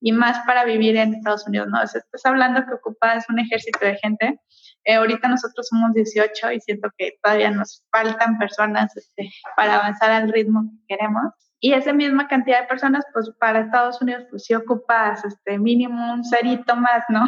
[0.00, 1.80] y más para vivir en Estados Unidos, ¿no?
[1.80, 4.38] O sea, estás hablando que ocupas un ejército de gente.
[4.84, 10.10] Eh, ahorita nosotros somos 18 y siento que todavía nos faltan personas este, para avanzar
[10.10, 11.32] al ritmo que queremos.
[11.60, 16.12] Y esa misma cantidad de personas, pues para Estados Unidos, pues sí ocupas este mínimo
[16.12, 17.24] un cerito más, ¿no?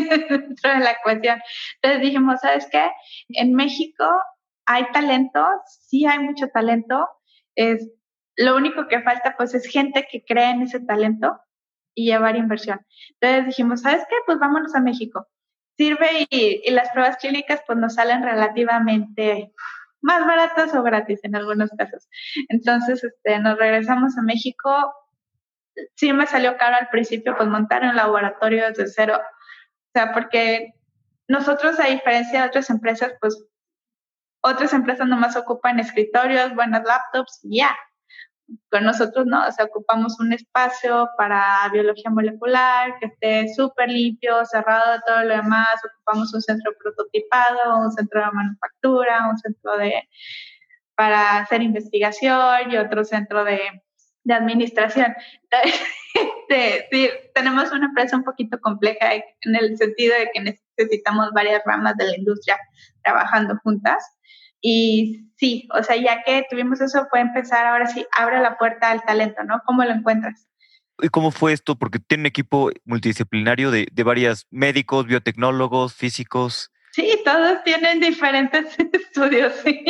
[0.28, 1.40] dentro de la ecuación.
[1.80, 2.90] Entonces dijimos, ¿sabes qué?
[3.28, 4.04] En México
[4.66, 7.08] hay talento, sí hay mucho talento,
[7.54, 7.88] es,
[8.36, 11.40] lo único que falta pues es gente que cree en ese talento
[11.94, 12.80] y llevar inversión.
[13.20, 14.16] Entonces dijimos, ¿sabes qué?
[14.26, 15.26] Pues vámonos a México.
[15.78, 19.52] Sirve y, y las pruebas clínicas pues nos salen relativamente
[20.06, 22.08] más baratas o gratis en algunos casos.
[22.48, 24.94] Entonces, este, nos regresamos a México.
[25.94, 29.20] Sí me salió caro al principio, pues montar un laboratorio desde cero
[29.96, 30.74] sea, porque
[31.28, 33.42] nosotros, a diferencia de otras empresas, pues
[34.42, 37.74] otras empresas nomás ocupan escritorios, buenas laptops ya.
[38.70, 44.44] Con nosotros no, o sea, ocupamos un espacio para biología molecular que esté súper limpio,
[44.44, 49.76] cerrado de todo lo demás, ocupamos un centro prototipado, un centro de manufactura, un centro
[49.78, 50.08] de
[50.94, 53.60] para hacer investigación y otro centro de,
[54.26, 55.14] de administración.
[56.48, 61.60] Este, sí, tenemos una empresa un poquito compleja en el sentido de que necesitamos varias
[61.66, 62.56] ramas de la industria
[63.02, 64.02] trabajando juntas.
[64.60, 68.92] Y sí, o sea, ya que tuvimos eso, fue empezar ahora sí, abre la puerta
[68.92, 69.60] al talento, ¿no?
[69.66, 70.48] ¿Cómo lo encuentras?
[71.02, 71.76] ¿Y cómo fue esto?
[71.76, 76.70] Porque tiene un equipo multidisciplinario de, de varios médicos, biotecnólogos, físicos.
[76.92, 79.52] Sí, todos tienen diferentes estudios.
[79.64, 79.84] Sí.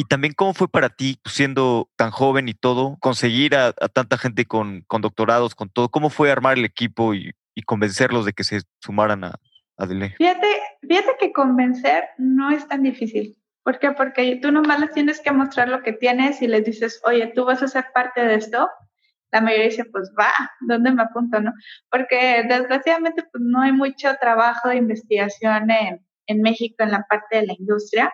[0.00, 4.46] Y también cómo fue para ti, siendo tan joven y todo, conseguir a, tanta gente
[4.46, 5.90] con, doctorados, con todo.
[5.90, 9.38] ¿Cómo fue armar el equipo y, y convencerlos de que se sumaran a,
[9.76, 10.14] a Dele?
[10.16, 10.46] Fíjate,
[10.80, 13.36] fíjate que convencer no es tan difícil.
[13.62, 13.90] ¿Por qué?
[13.90, 17.44] Porque tú nomás les tienes que mostrar lo que tienes y les dices, oye, tú
[17.44, 18.70] vas a ser parte de esto.
[19.32, 20.32] La mayoría dice, pues va,
[20.62, 21.42] ¿dónde me apunto?
[21.42, 21.52] no?
[21.90, 27.36] Porque desgraciadamente pues, no hay mucho trabajo de investigación en, en México en la parte
[27.36, 28.10] de la industria.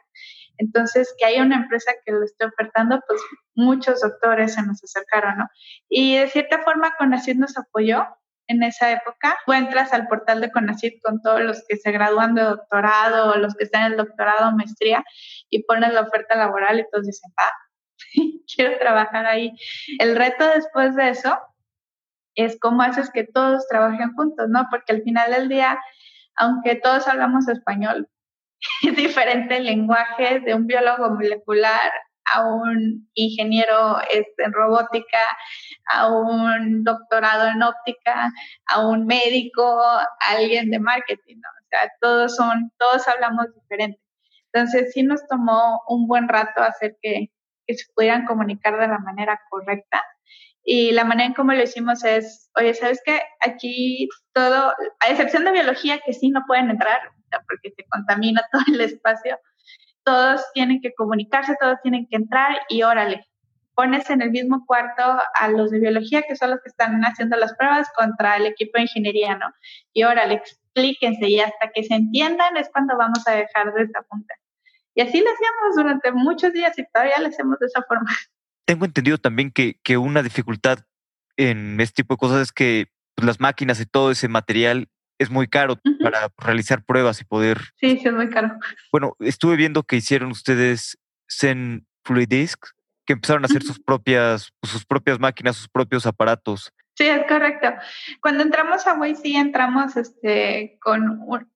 [0.59, 3.21] Entonces, que haya una empresa que lo esté ofertando, pues
[3.55, 5.49] muchos doctores se nos acercaron, ¿no?
[5.89, 8.07] Y de cierta forma Conacid nos apoyó
[8.49, 9.37] en esa época.
[9.45, 13.37] Tú entras al portal de Conacid con todos los que se gradúan de doctorado o
[13.37, 15.05] los que están en el doctorado o maestría
[15.51, 17.53] y pones la oferta laboral y todos dicen, ah,
[18.55, 19.53] quiero trabajar ahí.
[19.99, 21.39] El reto después de eso
[22.35, 24.67] es cómo haces que todos trabajen juntos, ¿no?
[24.71, 25.79] Porque al final del día,
[26.37, 28.09] aunque todos hablamos español,
[28.97, 31.93] diferente lenguaje de un biólogo molecular
[32.33, 35.21] a un ingeniero este, en robótica,
[35.87, 38.33] a un doctorado en óptica,
[38.67, 41.49] a un médico, a alguien de marketing, ¿no?
[41.49, 44.01] O sea, todos son, todos hablamos diferente.
[44.53, 47.31] Entonces sí nos tomó un buen rato hacer que,
[47.67, 50.03] que se pudieran comunicar de la manera correcta.
[50.65, 53.21] Y la manera en cómo lo hicimos es, oye, ¿sabes qué?
[53.41, 57.13] Aquí todo, a excepción de biología, que sí no pueden entrar,
[57.49, 59.39] porque se contamina todo el espacio,
[60.05, 63.27] todos tienen que comunicarse, todos tienen que entrar y órale,
[63.75, 65.03] pones en el mismo cuarto
[65.35, 68.73] a los de biología, que son los que están haciendo las pruebas, contra el equipo
[68.77, 69.53] de ingeniería, ¿no?
[69.93, 74.03] Y órale, explíquense y hasta que se entiendan es cuando vamos a dejar de esta
[74.03, 74.35] punta.
[74.95, 78.07] Y así lo hacíamos durante muchos días y todavía lo hacemos de esa forma.
[78.65, 80.79] Tengo entendido también que, que una dificultad
[81.37, 85.31] en este tipo de cosas es que pues, las máquinas y todo ese material es
[85.31, 87.59] muy caro para realizar pruebas y poder.
[87.77, 88.57] Sí, sí, es muy caro.
[88.93, 90.99] Bueno, estuve viendo que hicieron ustedes
[91.31, 92.67] Zen Fluidisk,
[93.07, 96.73] que empezaron a hacer sus propias, pues, sus propias máquinas, sus propios aparatos.
[96.95, 97.73] Sí, es correcto.
[98.21, 101.51] Cuando entramos a Way, sí entramos este, con un.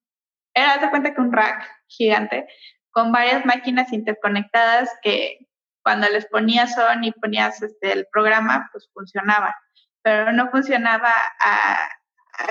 [0.54, 2.46] Era de cuenta que un rack gigante
[2.90, 5.38] con varias máquinas interconectadas que
[5.82, 9.56] cuando les ponías on y ponías este, el programa, pues funcionaba.
[10.02, 11.88] Pero no funcionaba a,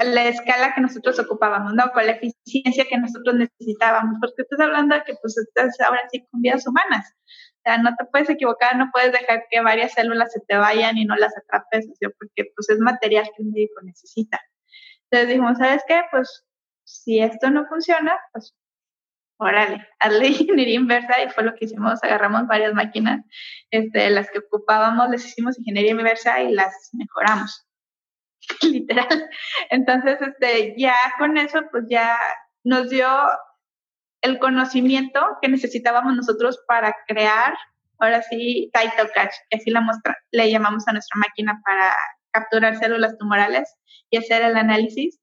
[0.03, 1.91] la escala que nosotros ocupábamos, ¿no?
[1.91, 6.25] Con la eficiencia que nosotros necesitábamos, porque estás hablando de que pues estás ahora sí
[6.29, 7.13] con vidas humanas.
[7.59, 10.97] O sea, no te puedes equivocar, no puedes dejar que varias células se te vayan
[10.97, 14.39] y no las atrapes, porque pues es material que el médico necesita.
[15.03, 16.01] Entonces dijimos, ¿sabes qué?
[16.11, 16.45] Pues
[16.85, 18.55] si esto no funciona, pues
[19.39, 23.25] órale, hazle ingeniería inversa y fue lo que hicimos, agarramos varias máquinas,
[23.71, 27.68] este, las que ocupábamos, les hicimos ingeniería inversa y las mejoramos.
[28.63, 29.29] literal.
[29.69, 32.17] Entonces, este, ya con eso, pues ya
[32.63, 33.07] nos dio
[34.21, 37.53] el conocimiento que necesitábamos nosotros para crear,
[37.99, 41.95] ahora sí, Title Catch, que así la muestra, le llamamos a nuestra máquina para
[42.31, 43.75] capturar células tumorales
[44.09, 45.19] y hacer el análisis,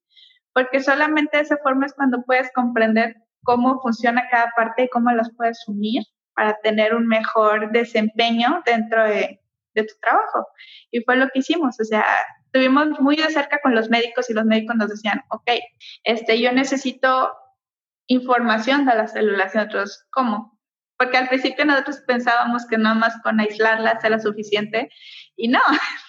[0.53, 5.11] porque solamente de esa forma es cuando puedes comprender cómo funciona cada parte y cómo
[5.13, 6.03] las puedes unir
[6.35, 9.41] para tener un mejor desempeño dentro de,
[9.75, 10.47] de tu trabajo.
[10.91, 12.05] Y fue lo que hicimos, o sea,
[12.57, 15.51] estuvimos muy de cerca con los médicos y los médicos nos decían, ok,
[16.05, 17.33] este, yo necesito
[18.07, 20.59] información de las células y nosotros, ¿cómo?
[20.99, 24.89] Porque al principio nosotros pensábamos que nada más con aislarlas era suficiente
[25.37, 25.61] y no,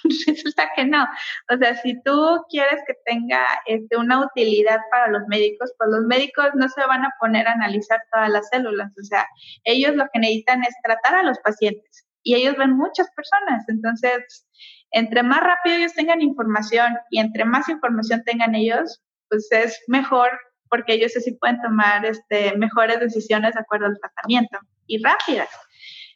[0.28, 1.06] resulta que no.
[1.54, 6.06] O sea, si tú quieres que tenga este, una utilidad para los médicos, pues los
[6.06, 8.90] médicos no se van a poner a analizar todas las células.
[8.98, 9.28] O sea,
[9.66, 13.68] ellos lo que necesitan es tratar a los pacientes y ellos ven muchas personas.
[13.68, 14.46] Entonces,
[14.92, 20.30] entre más rápido ellos tengan información y entre más información tengan ellos, pues es mejor
[20.70, 25.50] porque ellos así pueden tomar este, mejores decisiones de acuerdo al tratamiento y rápidas.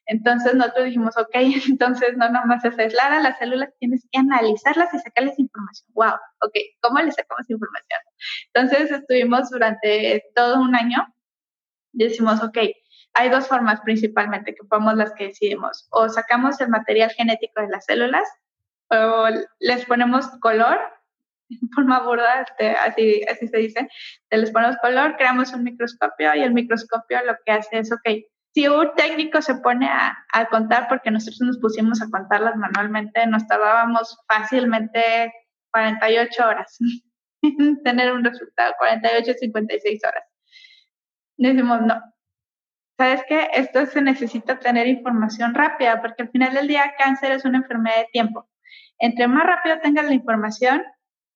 [0.08, 1.34] Entonces nosotros dijimos, ok,
[1.70, 5.90] entonces no nomás es aislar a las células, tienes que analizarlas y sacarles información.
[5.94, 8.00] Wow, ok, ¿cómo les sacamos información?
[8.54, 11.06] Entonces estuvimos durante todo un año
[11.94, 12.58] y decimos, ok,
[13.14, 15.88] hay dos formas principalmente que podemos las que decidimos.
[15.92, 18.28] O sacamos el material genético de las células
[18.91, 19.27] o
[19.60, 20.80] les ponemos color,
[21.49, 23.89] en forma burda, este, así, así se dice,
[24.30, 28.67] les ponemos color, creamos un microscopio y el microscopio lo que hace es, ok, si
[28.67, 33.47] un técnico se pone a, a contar, porque nosotros nos pusimos a contarlas manualmente, nos
[33.47, 35.34] tardábamos fácilmente
[35.71, 36.77] 48 horas
[37.41, 40.23] en tener un resultado, 48, 56 horas.
[41.38, 42.01] Decimos, no,
[42.97, 43.49] ¿sabes qué?
[43.54, 47.97] Esto se necesita tener información rápida, porque al final del día cáncer es una enfermedad
[47.97, 48.51] de tiempo
[49.02, 50.84] entre más rápido tengas la información,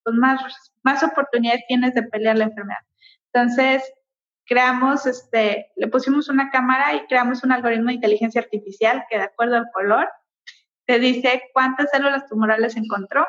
[0.04, 0.40] pues más,
[0.84, 2.80] más oportunidades tienes de pelear la enfermedad.
[3.34, 3.84] Entonces,
[4.46, 9.24] creamos, este, le pusimos una cámara y creamos un algoritmo de inteligencia artificial que de
[9.24, 10.08] acuerdo al color
[10.86, 13.26] te dice cuántas células tumorales encontró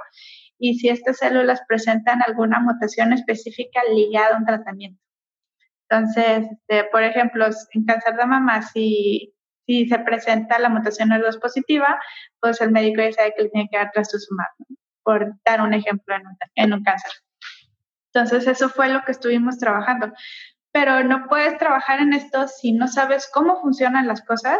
[0.58, 5.00] y si estas células presentan alguna mutación específica ligada a un tratamiento.
[5.88, 9.35] Entonces, este, por ejemplo, en cáncer de mama, si
[9.66, 12.00] si se presenta la mutación ER2 positiva,
[12.40, 14.48] pues el médico ya sabe que le tiene que dar trastuzumab,
[15.02, 17.12] por dar un ejemplo en un, en un cáncer.
[18.12, 20.12] Entonces, eso fue lo que estuvimos trabajando.
[20.72, 24.58] Pero no puedes trabajar en esto si no sabes cómo funcionan las cosas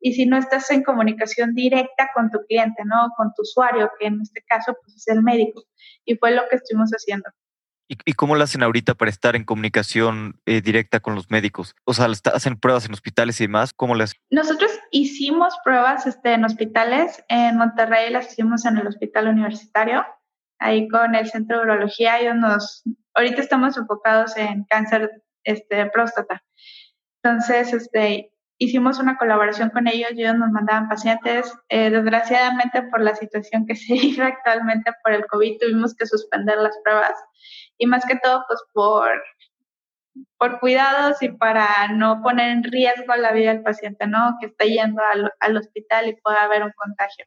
[0.00, 3.08] y si no estás en comunicación directa con tu cliente, ¿no?
[3.16, 5.62] Con tu usuario, que en este caso pues, es el médico.
[6.04, 7.28] Y fue lo que estuvimos haciendo.
[7.88, 11.74] ¿Y, cómo lo hacen ahorita para estar en comunicación eh, directa con los médicos?
[11.84, 13.72] O sea, ¿hacen pruebas en hospitales y demás?
[13.72, 17.24] ¿Cómo las Nosotros hicimos pruebas este, en hospitales.
[17.28, 20.04] En Monterrey las hicimos en el hospital universitario,
[20.58, 22.20] ahí con el centro de urología.
[22.20, 22.82] Ellos nos,
[23.14, 26.44] ahorita estamos enfocados en cáncer este, próstata.
[27.22, 31.52] Entonces, este, hicimos una colaboración con ellos ellos nos mandaban pacientes.
[31.68, 36.58] Eh, desgraciadamente, por la situación que se vive actualmente por el COVID, tuvimos que suspender
[36.58, 37.14] las pruebas
[37.78, 39.10] y más que todo, pues por,
[40.36, 44.36] por cuidados y para no poner en riesgo la vida del paciente, ¿no?
[44.40, 47.24] Que está yendo al, al hospital y pueda haber un contagio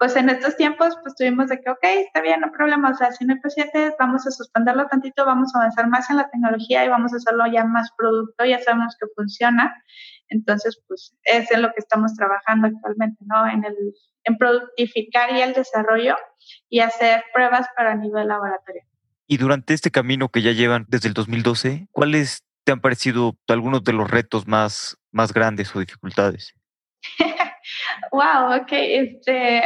[0.00, 3.12] pues en estos tiempos, pues tuvimos de que, ok, está bien, no problema, o sea,
[3.12, 6.86] si no hay pacientes, vamos a suspenderlo tantito, vamos a avanzar más en la tecnología
[6.86, 9.84] y vamos a hacerlo ya más producto, ya sabemos que funciona.
[10.30, 13.46] Entonces, pues es en lo que estamos trabajando actualmente, ¿no?
[13.46, 13.76] En, el,
[14.24, 16.16] en productificar y el desarrollo
[16.68, 18.82] y hacer pruebas para nivel laboratorio.
[19.26, 23.84] Y durante este camino que ya llevan desde el 2012, ¿cuáles te han parecido algunos
[23.84, 26.54] de los retos más, más grandes o dificultades?
[28.12, 28.68] wow, ok.
[28.72, 29.62] Este,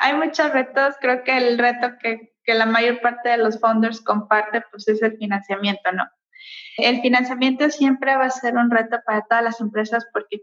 [0.00, 0.94] hay muchos retos.
[1.00, 5.02] Creo que el reto que, que la mayor parte de los founders comparte pues es
[5.02, 6.04] el financiamiento, ¿no?
[6.76, 10.42] El financiamiento siempre va a ser un reto para todas las empresas porque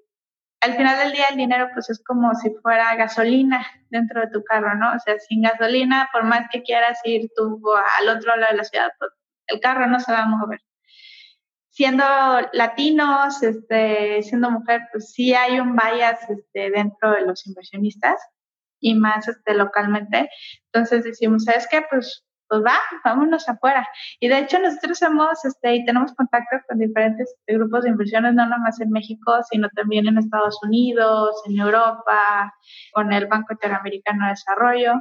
[0.62, 4.44] al final del día el dinero pues es como si fuera gasolina dentro de tu
[4.44, 4.94] carro, ¿no?
[4.94, 7.62] O sea, sin gasolina, por más que quieras ir tú
[8.00, 9.12] al otro lado de la ciudad, pues
[9.48, 10.60] el carro no se va a mover
[11.76, 12.06] siendo
[12.54, 18.18] latinos, este, siendo mujer, pues sí hay un bias este, dentro de los inversionistas
[18.80, 20.30] y más este, localmente.
[20.72, 21.84] Entonces decimos, ¿sabes qué?
[21.90, 23.88] Pues, pues va, vámonos afuera.
[24.20, 28.34] Y de hecho nosotros hemos este, y tenemos contacto con diferentes este, grupos de inversiones,
[28.34, 32.54] no nomás en México, sino también en Estados Unidos, en Europa,
[32.94, 34.94] con el Banco Interamericano de Desarrollo,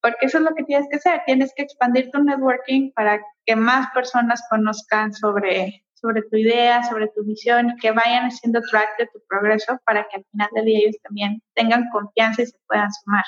[0.00, 3.56] porque eso es lo que tienes que hacer, tienes que expandir tu networking para que
[3.56, 8.98] más personas conozcan sobre sobre tu idea, sobre tu misión y que vayan haciendo track
[8.98, 12.58] de tu progreso para que al final del día ellos también tengan confianza y se
[12.66, 13.24] puedan sumar.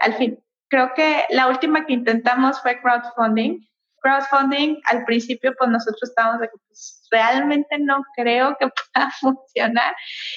[0.00, 3.66] Al fin, creo que la última que intentamos fue crowdfunding.
[4.00, 9.94] Crowdfunding, al principio, pues nosotros estábamos de que pues, realmente no creo que pueda funcionar.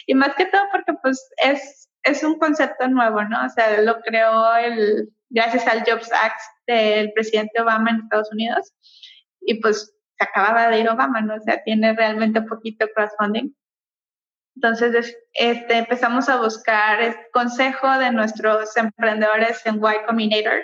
[0.08, 3.46] Y más que todo porque pues es, es un concepto nuevo, ¿no?
[3.46, 8.74] O sea, lo creó el, gracias al Jobs Act del presidente Obama en Estados Unidos.
[9.42, 11.36] Y pues acababa de ir Obama, ¿no?
[11.36, 13.54] O sea, tiene realmente poquito crowdfunding.
[14.56, 20.62] Entonces, este, empezamos a buscar el consejo de nuestros emprendedores en Y Combinator.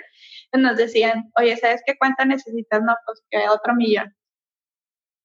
[0.52, 2.82] Nos decían, oye, ¿sabes qué cuánto necesitas?
[2.82, 4.14] No, pues que otro millón.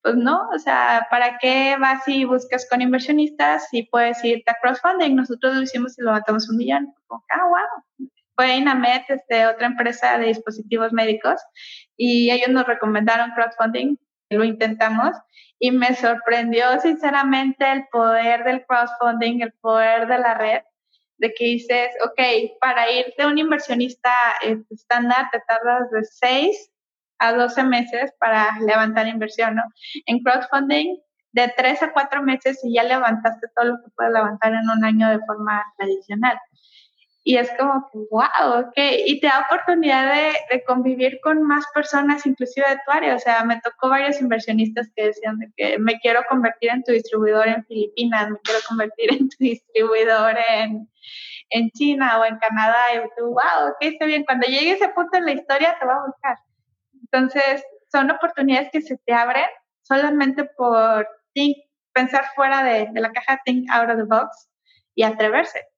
[0.02, 4.58] Pues no, o sea, ¿para qué vas y buscas con inversionistas si puedes irte a
[4.62, 5.16] crowdfunding?
[5.16, 6.94] Nosotros lo hicimos y lo matamos un millón.
[7.08, 8.10] Como, ah, wow.
[8.36, 11.40] Fue Inamet, este, otra empresa de dispositivos médicos,
[11.96, 13.98] y ellos nos recomendaron crowdfunding
[14.34, 15.16] lo intentamos
[15.60, 20.62] y me sorprendió sinceramente el poder del crowdfunding, el poder de la red,
[21.18, 26.72] de que dices, ok, para ir de un inversionista este, estándar te tardas de 6
[27.20, 29.64] a 12 meses para levantar inversión, ¿no?
[30.06, 30.98] En crowdfunding,
[31.34, 34.86] de 3 a 4 meses y ya levantaste todo lo que puedes levantar en un
[34.86, 36.40] año de forma tradicional.
[37.26, 38.74] Y es como que, wow, ok.
[39.06, 43.16] Y te da oportunidad de, convivir con más personas, inclusive de tu área.
[43.16, 46.92] O sea, me tocó varios inversionistas que decían de que me quiero convertir en tu
[46.92, 50.90] distribuidor en Filipinas, me quiero convertir en tu distribuidor en,
[51.50, 52.94] en China o en Canadá.
[52.94, 54.26] Y tú, wow, ok, está bien.
[54.26, 56.38] Cuando llegue ese punto en la historia, te va a buscar.
[57.02, 59.48] Entonces, son oportunidades que se te abren
[59.84, 61.08] solamente por
[61.94, 64.50] pensar fuera de, de la caja, think out of the box
[64.96, 65.73] y atreverse.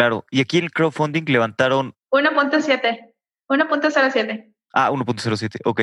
[0.00, 3.12] Claro, y aquí el crowdfunding levantaron 1.7,
[3.50, 4.54] 1.07.
[4.72, 5.80] Ah, 1.07, ok.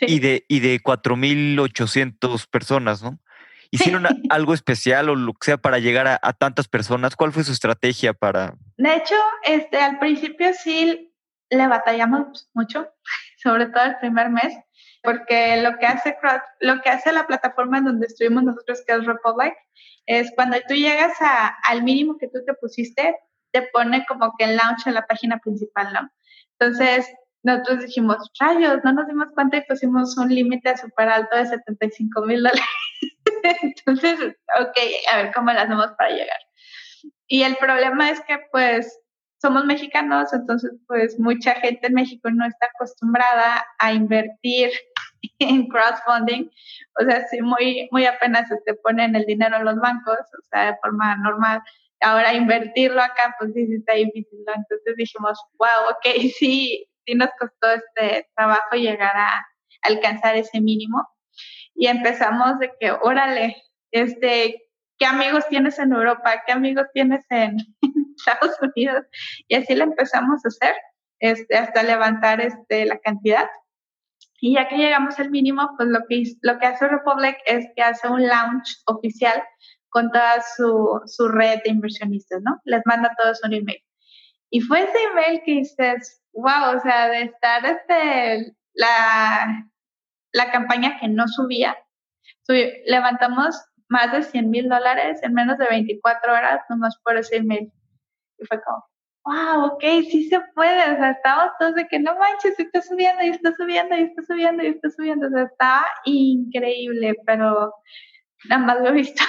[0.00, 3.20] Y de, y de 4.800 personas, ¿no?
[3.70, 7.14] ¿Hicieron algo especial o lo que sea para llegar a, a, tantas personas?
[7.14, 8.54] ¿Cuál fue su estrategia para...?
[8.76, 11.14] De hecho, este, al principio sí
[11.48, 12.88] le batallamos mucho,
[13.40, 14.52] sobre todo el primer mes,
[15.04, 16.16] porque lo que hace,
[16.58, 19.54] lo que hace la plataforma en donde estuvimos nosotros, que es Republic,
[20.06, 23.14] es cuando tú llegas a, al mínimo que tú te pusiste,
[23.52, 26.10] te pone como que el launch en la página principal, ¿no?
[26.58, 27.08] Entonces,
[27.42, 32.22] nosotros dijimos, rayos, no nos dimos cuenta y pusimos un límite súper alto de 75
[32.22, 32.60] mil dólares.
[33.62, 34.18] Entonces,
[34.60, 34.76] ok,
[35.12, 36.38] a ver cómo lo hacemos para llegar.
[37.28, 39.00] Y el problema es que, pues,
[39.40, 44.70] somos mexicanos, entonces, pues, mucha gente en México no está acostumbrada a invertir
[45.38, 46.50] en crowdfunding.
[47.00, 50.42] O sea, sí, muy, muy apenas se te ponen el dinero en los bancos, o
[50.50, 51.62] sea, de forma normal.
[52.00, 54.54] Ahora invertirlo acá, pues sí, sí está difícil, ¿no?
[54.54, 59.46] Entonces dijimos, wow, ok, sí, sí nos costó este trabajo llegar a
[59.82, 61.06] alcanzar ese mínimo.
[61.74, 63.56] Y empezamos de que, órale,
[63.90, 66.42] este, ¿qué amigos tienes en Europa?
[66.46, 67.56] ¿Qué amigos tienes en,
[68.16, 69.06] Estados Unidos?
[69.48, 70.74] Y así lo empezamos a hacer,
[71.20, 73.48] este, hasta levantar este, la cantidad.
[74.42, 77.82] Y ya que llegamos al mínimo, pues lo que, lo que hace Republic es que
[77.82, 79.42] hace un launch oficial
[79.90, 82.60] con toda su, su red de inversionistas, ¿no?
[82.64, 83.82] Les manda todos un email.
[84.50, 89.70] Y fue ese email que dices, wow, o sea, de estar este, la,
[90.32, 91.76] la campaña que no subía,
[92.86, 93.56] levantamos
[93.88, 97.72] más de 100 mil dólares en menos de 24 horas nomás por ese email.
[98.38, 98.84] Y fue como,
[99.24, 100.92] wow, ok, sí se puede.
[100.92, 104.22] O sea, estábamos todos de que no manches, está subiendo y está subiendo y está
[104.22, 105.26] subiendo y está subiendo.
[105.26, 107.74] O sea, estaba increíble, pero
[108.48, 109.22] nada más lo he visto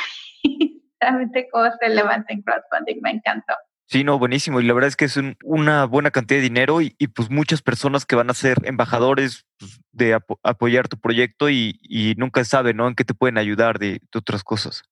[1.00, 3.54] realmente cómo se levanta en crowdfunding, me encantó.
[3.92, 4.62] Sí, no, buenísimo.
[4.62, 8.06] Y la verdad es que es una buena cantidad de dinero y, pues muchas personas
[8.06, 12.88] que van a ser embajadores pues, de apoyar tu proyecto y, nunca saben, ¿no?
[12.88, 14.84] En qué te pueden ayudar de, otras cosas.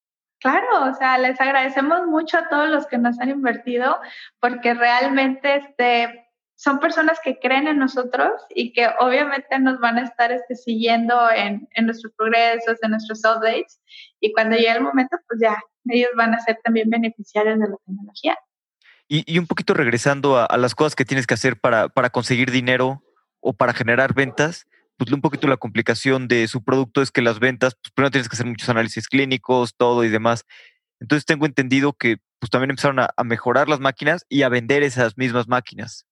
[0.42, 3.98] Claro, o sea, les agradecemos mucho a todos los que nos han invertido
[4.42, 6.29] porque realmente este,
[6.60, 11.32] son personas que creen en nosotros y que obviamente nos van a estar este, siguiendo
[11.32, 13.80] en, en nuestros progresos, en nuestros updates
[14.20, 15.56] y cuando llegue el momento, pues ya,
[15.86, 18.38] ellos van a ser también beneficiarios de la tecnología.
[19.08, 23.02] Y, un poquito regresando a, las cosas que tienes que hacer para, para conseguir dinero
[23.40, 27.40] o para generar ventas, pues un poquito la complicación de su producto es que las
[27.40, 30.46] ventas, pues primero tienes que hacer muchos análisis clínicos, todo y demás.
[31.00, 35.18] Entonces tengo entendido que pues también empezaron a, mejorar las máquinas y a vender esas
[35.18, 36.06] mismas máquinas.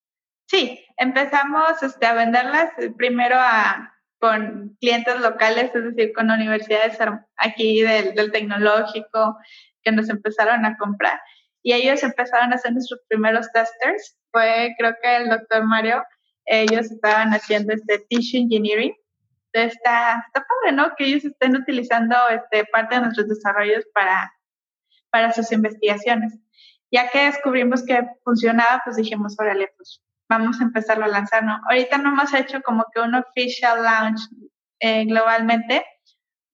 [0.47, 6.97] Sí, empezamos este, a venderlas eh, primero a, con clientes locales, es decir, con universidades
[7.37, 9.37] aquí del, del tecnológico
[9.83, 11.19] que nos empezaron a comprar
[11.67, 14.17] y ellos empezaron a hacer nuestros primeros testers.
[14.31, 16.01] Fue, creo que el doctor Mario,
[16.45, 18.95] ellos estaban haciendo este tissue engineering.
[19.51, 20.95] Entonces está, está padre, ¿no?
[20.95, 24.31] Que ellos estén utilizando este, parte de nuestros desarrollos para,
[25.09, 26.39] para sus investigaciones.
[26.89, 31.59] Ya que descubrimos que funcionaba, pues dijimos, órale, pues vamos a empezarlo a lanzar, ¿no?
[31.69, 34.19] Ahorita no hemos hecho como que un official launch
[34.79, 35.85] eh, globalmente,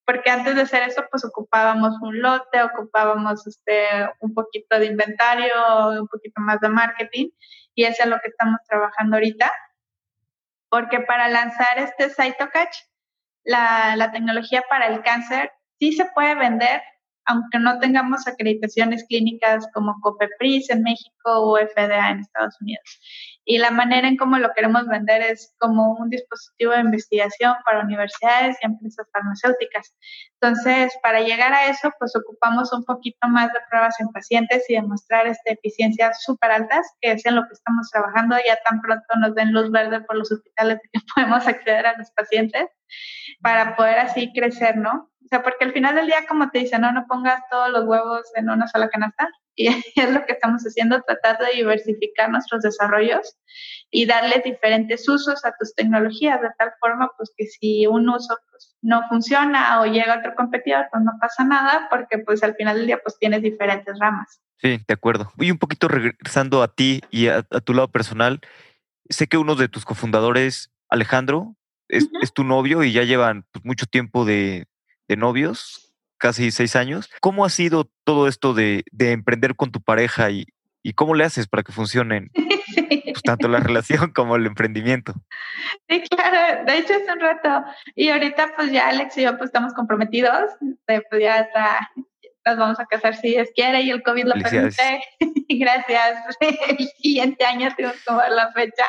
[0.06, 3.88] porque antes de hacer eso, pues ocupábamos un lote, ocupábamos este,
[4.20, 7.30] un poquito de inventario, un poquito más de marketing,
[7.74, 9.52] y eso es lo que estamos trabajando ahorita.
[10.70, 12.78] Porque para lanzar este Cytocatch,
[13.46, 16.82] la, la tecnología para el cáncer sí se puede vender,
[17.26, 23.00] aunque no tengamos acreditaciones clínicas como COPEPRIS en México o FDA en Estados Unidos
[23.46, 27.84] y la manera en cómo lo queremos vender es como un dispositivo de investigación para
[27.84, 29.94] universidades y empresas farmacéuticas.
[30.40, 34.76] Entonces, para llegar a eso, pues ocupamos un poquito más de pruebas en pacientes y
[34.76, 38.36] demostrar esta eficiencias súper altas, que es en lo que estamos trabajando.
[38.48, 42.12] Ya tan pronto nos den luz verde por los hospitales que podemos acceder a los
[42.12, 42.70] pacientes
[43.42, 45.10] para poder así crecer, ¿no?
[45.24, 47.86] O sea, porque al final del día, como te dicen, no, no pongas todos los
[47.86, 49.30] huevos en una sola canasta.
[49.56, 53.38] Y es lo que estamos haciendo, tratar de diversificar nuestros desarrollos
[53.92, 58.36] y darle diferentes usos a tus tecnologías, de tal forma pues que si un uso
[58.50, 62.78] pues, no funciona o llega otro competidor, pues no pasa nada, porque pues al final
[62.78, 64.42] del día pues tienes diferentes ramas.
[64.58, 65.32] Sí, de acuerdo.
[65.38, 68.40] Y un poquito regresando a ti y a, tu lado personal,
[69.10, 71.56] sé que uno de tus cofundadores, Alejandro,
[71.90, 74.66] es, tu novio y ya llevan pues, mucho tiempo de,
[75.08, 75.93] de novios
[76.24, 77.12] casi seis años.
[77.20, 80.46] ¿Cómo ha sido todo esto de, emprender con tu pareja y,
[80.96, 85.14] cómo le haces para que funcionen pues, tanto la relación como el emprendimiento?
[85.90, 87.66] Sí, claro, de hecho es un reto.
[87.96, 90.54] Y ahorita pues ya Alex y yo pues estamos comprometidos,
[90.86, 91.92] pues ya está,
[92.46, 95.04] nos vamos a casar si Dios quiere y el COVID lo permite.
[95.50, 96.24] Gracias.
[96.40, 98.86] El siguiente año tenemos ver la fecha,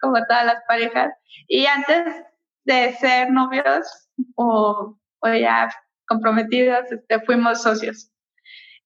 [0.00, 1.12] como todas las parejas.
[1.48, 2.22] Y antes
[2.66, 5.68] de ser novios o, o ya
[6.08, 8.10] comprometidos, este, fuimos socios.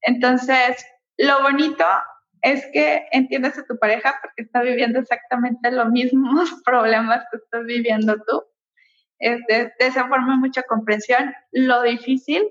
[0.02, 0.84] Entonces,
[1.16, 1.84] lo bonito
[2.42, 7.64] es que entiendes a tu pareja porque está viviendo exactamente los mismos problemas que estás
[7.64, 8.42] viviendo tú.
[9.18, 11.32] Este, de esa forma mucha comprensión.
[11.52, 12.42] Lo difícil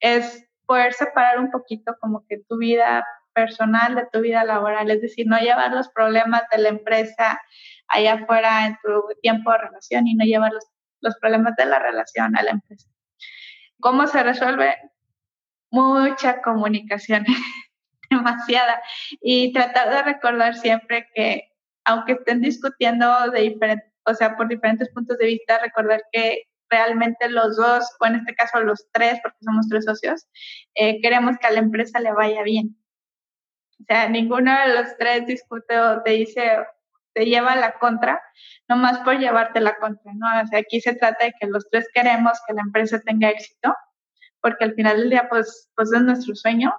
[0.00, 5.00] es poder separar un poquito como que tu vida personal de tu vida laboral, es
[5.00, 7.40] decir, no llevar los problemas de la empresa
[7.88, 10.66] allá afuera en tu tiempo de relación y no llevar los,
[11.00, 12.88] los problemas de la relación a la empresa.
[13.80, 14.76] ¿Cómo se resuelve?
[15.70, 17.24] Mucha comunicación,
[18.10, 18.82] demasiada.
[19.20, 21.50] Y tratar de recordar siempre que,
[21.84, 23.56] aunque estén discutiendo de
[24.06, 28.34] o sea, por diferentes puntos de vista, recordar que realmente los dos, o en este
[28.34, 30.26] caso los tres, porque somos tres socios,
[30.74, 32.76] eh, queremos que a la empresa le vaya bien.
[33.80, 36.58] O sea, ninguno de los tres discute o te dice,
[37.14, 38.22] te lleva a la contra,
[38.68, 40.26] nomás por llevarte la contra, ¿no?
[40.42, 43.74] O sea, aquí se trata de que los tres queremos que la empresa tenga éxito,
[44.40, 46.72] porque al final del día, pues, pues es nuestro sueño.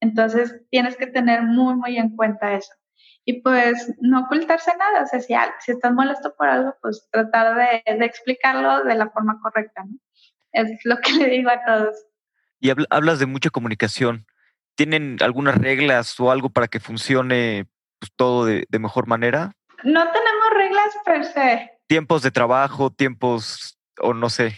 [0.00, 2.72] Entonces, tienes que tener muy, muy en cuenta eso.
[3.24, 7.56] Y pues, no ocultarse nada, o sea, si, si estás molesto por algo, pues tratar
[7.56, 9.98] de, de explicarlo de la forma correcta, ¿no?
[10.52, 11.96] Es lo que le digo a todos.
[12.60, 14.26] Y hablas de mucha comunicación.
[14.76, 17.66] ¿Tienen algunas reglas o algo para que funcione
[18.06, 19.52] pues, todo de, mejor manera?
[19.84, 21.70] No tenemos reglas per se.
[21.86, 24.56] Tiempos de trabajo, tiempos, o no sé.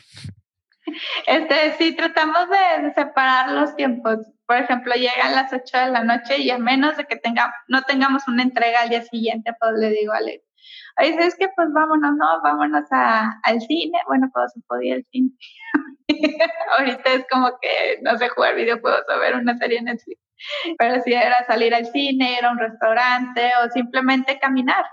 [1.27, 4.19] Este, sí, tratamos de, separar los tiempos.
[4.47, 7.83] Por ejemplo, llegan las 8 de la noche y a menos de que tenga, no
[7.83, 10.43] tengamos una entrega al día siguiente, pues le digo a Alex,
[11.01, 11.49] Oye, ¿sabes qué?
[11.55, 12.43] Pues vámonos, ¿no?
[12.43, 13.99] Vámonos a, al cine.
[14.09, 15.31] Bueno, pues se podía el cine.
[16.79, 20.21] Ahorita es como que no sé jugar videojuegos o ver una serie en Netflix.
[20.79, 24.85] Pero si era salir al cine, ir a un restaurante o simplemente caminar.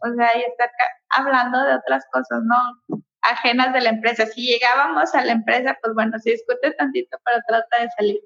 [0.00, 0.70] O sea, y estar
[1.10, 3.00] hablando de otras cosas, ¿no?
[3.22, 4.26] Ajenas de la empresa.
[4.26, 8.20] Si llegábamos a la empresa, pues bueno, si discute tantito, pero trata de salir.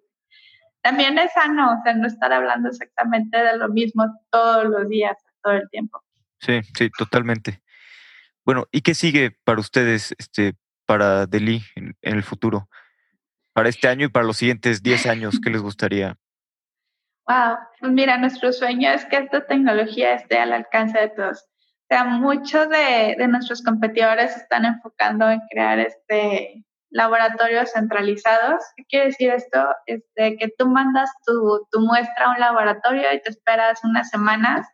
[0.82, 5.16] También es sano, o sea, no estar hablando exactamente de lo mismo todos los días,
[5.42, 6.02] todo el tiempo.
[6.40, 7.62] Sí, sí, totalmente.
[8.44, 10.54] Bueno, ¿y qué sigue para ustedes, este,
[10.86, 12.68] para Delhi en, el futuro?
[13.52, 16.16] Para este año y para los siguientes 10 años, ¿qué les gustaría?
[17.28, 21.42] Wow, pues mira, nuestro sueño es que esta tecnología esté al alcance de todos.
[21.42, 28.64] O sea, muchos de, nuestros competidores están enfocando en crear este laboratorios centralizados.
[28.76, 29.58] ¿Qué quiere decir esto?
[29.84, 34.66] Este, que tú mandas tu, tu muestra a un laboratorio y te esperas unas semanas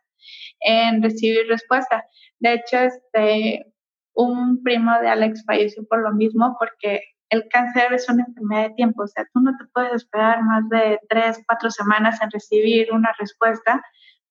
[0.61, 2.05] en recibir respuesta.
[2.39, 3.65] De hecho, este,
[4.13, 8.75] un primo de Alex falleció por lo mismo porque el cáncer es una enfermedad de
[8.75, 12.91] tiempo, o sea, tú no te puedes esperar más de tres, cuatro semanas en recibir
[12.91, 13.81] una respuesta,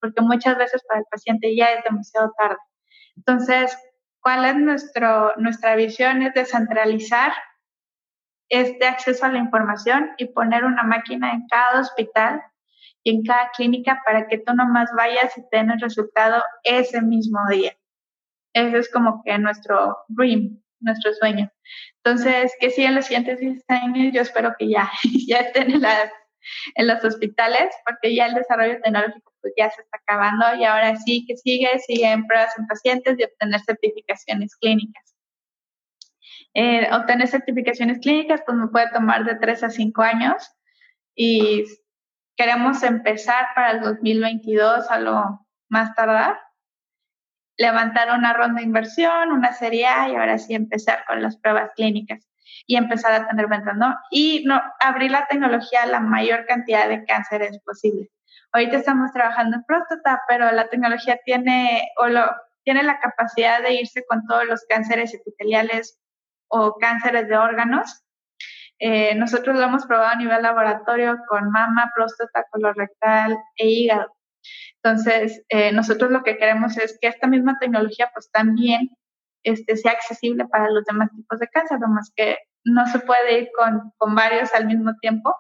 [0.01, 2.59] porque muchas veces para el paciente ya es demasiado tarde.
[3.17, 3.77] Entonces,
[4.21, 6.23] ¿cuál es nuestro, nuestra visión?
[6.23, 7.33] Es descentralizar
[8.49, 12.43] este acceso a la información y poner una máquina en cada hospital
[13.03, 17.77] y en cada clínica para que tú nomás vayas y tengas resultado ese mismo día.
[18.55, 21.51] Ese es como que nuestro dream, nuestro sueño.
[22.03, 24.91] Entonces, que sí, en los siguientes 10 años yo espero que ya,
[25.29, 26.11] ya estén en, las,
[26.77, 30.97] en los hospitales, porque ya el desarrollo tecnológico pues, ya se está acabando y ahora
[30.97, 35.15] sí que sigue, siguen pruebas en pacientes y obtener certificaciones clínicas.
[36.57, 40.49] Eh, obtener certificaciones clínicas pues me puede tomar de 3 a 5 años
[41.17, 41.65] y
[42.37, 46.37] Queremos empezar para el 2022 a lo más tardar,
[47.57, 51.71] levantar una ronda de inversión, una serie A y ahora sí empezar con las pruebas
[51.77, 52.27] clínicas
[52.67, 53.95] y empezar a tener ventas, ¿no?
[54.11, 58.11] Y no, abrir la tecnología a la mayor cantidad de cánceres posible.
[58.53, 62.25] Ahorita estamos trabajando en próstata, pero la tecnología tiene, o lo,
[62.63, 65.99] tiene la capacidad de irse con todos los cánceres epiteliales
[66.49, 68.05] o cánceres de órganos
[68.79, 74.15] eh, nosotros lo hemos probado a nivel laboratorio con mama, próstata, colorectal e hígado.
[74.83, 78.91] Entonces, eh, nosotros lo que queremos es que esta misma tecnología pues también
[79.43, 83.49] este, sea accesible para los demás tipos de cáncer, más que no se puede ir
[83.57, 85.35] con, con varios al mismo tiempo,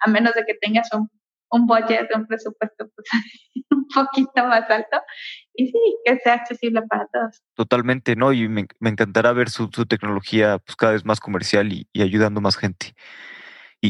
[0.00, 1.08] a menos de que tengas un
[1.50, 3.08] un budget, un presupuesto pues,
[3.70, 4.98] un poquito más alto
[5.54, 7.42] y sí, que sea accesible para todos.
[7.54, 8.32] Totalmente, ¿no?
[8.32, 12.94] Y me, encantará ver su, tecnología pues, cada vez más comercial y, ayudando más gente.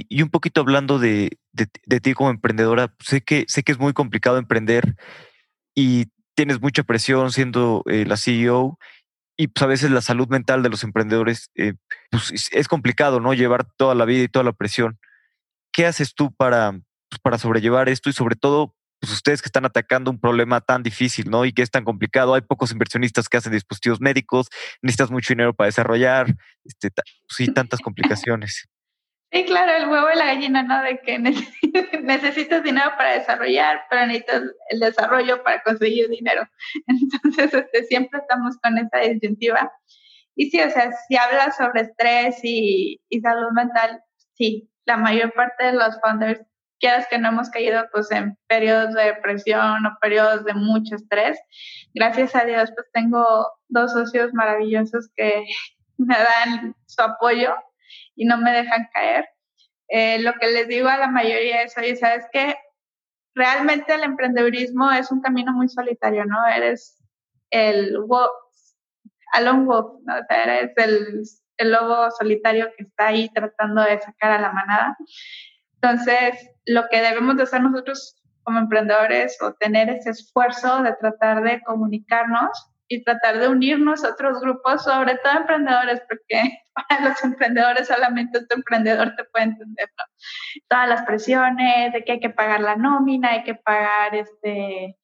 [0.09, 3.93] Y, un poquito hablando de, de, ti como emprendedora, sé que, sé que es muy
[3.93, 4.97] complicado emprender
[5.75, 8.79] y tienes mucha presión siendo eh, la CEO
[9.37, 11.75] y pues a veces la salud mental de los emprendedores eh,
[12.11, 13.35] pues, es complicado, ¿no?
[13.35, 14.99] Llevar toda la vida y toda la presión.
[15.73, 16.73] ¿Qué haces tú para,
[17.11, 20.83] pues, para sobrellevar esto y sobre todo pues ustedes que están atacando un problema tan
[20.83, 21.45] difícil, ¿no?
[21.45, 22.35] Y que es tan complicado.
[22.35, 24.49] Hay pocos inversionistas que hacen dispositivos médicos,
[24.81, 26.35] necesitas mucho dinero para desarrollar,
[26.65, 26.91] este,
[27.29, 28.69] sí, tantas complicaciones.
[29.33, 30.83] Sí, claro, el huevo y la gallina, ¿no?
[30.83, 31.19] De que
[32.03, 36.49] necesitas dinero para desarrollar, pero necesitas el desarrollo para conseguir dinero.
[36.87, 39.73] Entonces, este, siempre estamos con esa disyuntiva.
[40.37, 44.01] Y sí, o sea, si hablas sobre estrés y, y salud mental,
[44.35, 46.41] sí, la mayor parte de los founders
[46.79, 51.39] quieras que no hemos caído pues en periodos de depresión o periodos de mucho estrés.
[51.95, 55.45] Gracias a Dios pues tengo dos socios maravillosos que
[55.99, 57.55] me dan su apoyo
[58.17, 59.29] y no me dejan caer.
[59.89, 62.57] Eh, lo que les digo a la mayoría es, oye, ¿sabes qué?
[63.35, 66.45] Realmente el emprendedurismo es un camino muy solitario, ¿no?
[66.47, 66.99] Eres
[67.51, 68.31] el wolf,
[69.33, 70.15] alone wolf, ¿no?
[70.15, 71.23] O sea, eres el,
[71.59, 74.97] el lobo solitario que está ahí tratando de sacar a la manada.
[75.75, 81.43] Entonces, lo que debemos de hacer nosotros como emprendedores o tener ese esfuerzo de tratar
[81.43, 82.51] de comunicarnos
[82.89, 88.39] y tratar de unirnos a otros grupos, sobre todo emprendedores, porque para los emprendedores solamente
[88.39, 90.05] este emprendedor te puede entender, ¿no?
[90.69, 94.97] Todas las presiones de que hay que pagar la nómina, hay que pagar este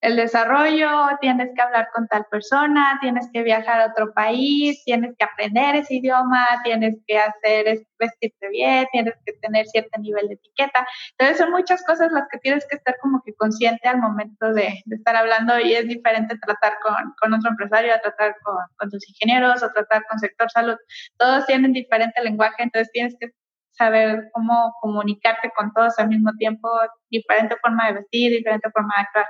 [0.00, 0.88] el desarrollo,
[1.20, 5.74] tienes que hablar con tal persona, tienes que viajar a otro país, tienes que aprender
[5.74, 10.86] ese idioma, tienes que hacer vestirte bien, tienes que tener cierto nivel de etiqueta.
[11.18, 14.82] Entonces son muchas cosas las que tienes que estar como que consciente al momento de,
[14.90, 19.08] estar hablando y es diferente tratar con, con otro empresario, a tratar con, con tus
[19.08, 20.76] ingenieros, o tratar con sector salud.
[21.16, 23.30] Todos tienen diferente lenguaje, entonces tienes que
[23.78, 26.68] saber cómo comunicarte con todos al mismo tiempo,
[27.10, 29.26] diferente forma de vestir, diferente forma de actuar.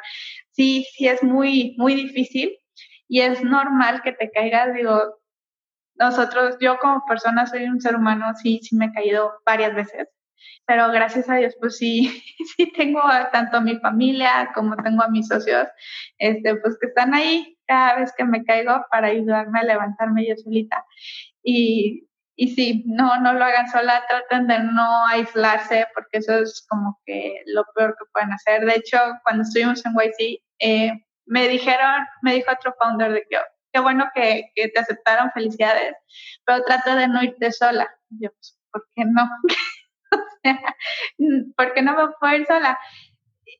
[0.50, 2.56] Sí, sí es muy, muy difícil
[3.08, 5.18] y es normal que te caigas, digo,
[5.96, 10.08] nosotros, yo como persona soy un ser humano, sí, sí me he caído varias veces,
[10.66, 12.22] pero gracias a Dios, pues sí,
[12.56, 13.00] sí tengo
[13.32, 15.66] tanto a mi familia como tengo a mis socios,
[16.18, 20.36] este, pues que están ahí cada vez que me caigo para ayudarme a levantarme yo
[20.36, 20.84] solita.
[21.42, 22.08] Y
[22.40, 26.96] y sí, no, no lo hagan sola, traten de no aislarse porque eso es como
[27.04, 28.64] que lo peor que pueden hacer.
[28.64, 30.92] De hecho, cuando estuvimos en YC, eh,
[31.26, 33.38] me dijeron, me dijo otro founder de que,
[33.72, 35.96] qué bueno que, que, te aceptaron, felicidades,
[36.46, 37.92] pero trata de no irte sola.
[38.10, 39.28] yo, pues, ¿por qué no?
[40.12, 42.78] o ¿por qué no me puedo ir sola?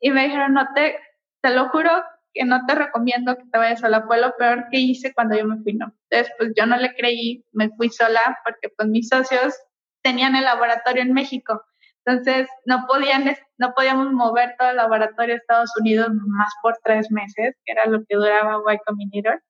[0.00, 1.00] Y me dijeron, no te,
[1.42, 1.90] te lo juro
[2.38, 5.44] que no te recomiendo que te vayas sola, fue lo peor que hice cuando yo
[5.44, 5.92] me fui, no.
[6.08, 9.54] Entonces, pues yo no le creí, me fui sola porque pues mis socios
[10.02, 11.60] tenían el laboratorio en México.
[12.04, 13.24] Entonces, no podían,
[13.58, 17.86] no podíamos mover todo el laboratorio a Estados Unidos más por tres meses, que era
[17.86, 19.42] lo que duraba Y Combinator.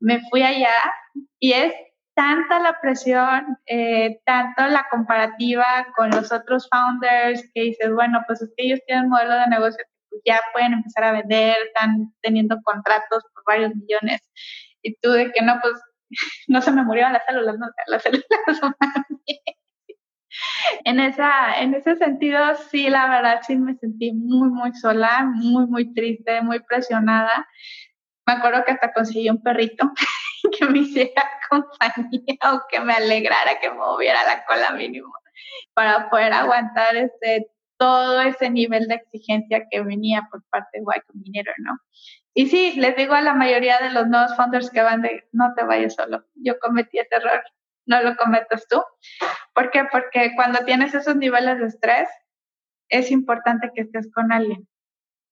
[0.00, 0.72] Me fui allá
[1.38, 1.74] y es
[2.14, 8.40] tanta la presión, eh, tanto la comparativa con los otros founders que dices, bueno, pues
[8.40, 12.60] es que ellos tienen modelo de negocio pues, ya pueden empezar a vender, están teniendo
[12.62, 14.20] contratos por varios millones.
[14.82, 15.74] Y tú de que no, pues
[16.48, 18.26] no se me murieron las células, no, las células
[20.84, 25.66] en, esa, en ese sentido, sí, la verdad, sí me sentí muy, muy sola, muy,
[25.66, 27.48] muy triste, muy presionada.
[28.26, 29.90] Me acuerdo que hasta conseguí un perrito
[30.58, 35.12] que me hiciera compañía o que me alegrara, que me moviera la cola mínimo
[35.74, 37.48] para poder aguantar este
[37.82, 41.72] todo ese nivel de exigencia que venía por parte de Y Combinator, ¿no?
[42.32, 45.52] Y sí, les digo a la mayoría de los nuevos founders que van de, no
[45.56, 47.42] te vayas solo, yo cometí ese error,
[47.86, 48.80] no lo cometas tú.
[49.52, 49.84] ¿Por qué?
[49.90, 52.08] Porque cuando tienes esos niveles de estrés,
[52.88, 54.68] es importante que estés con alguien,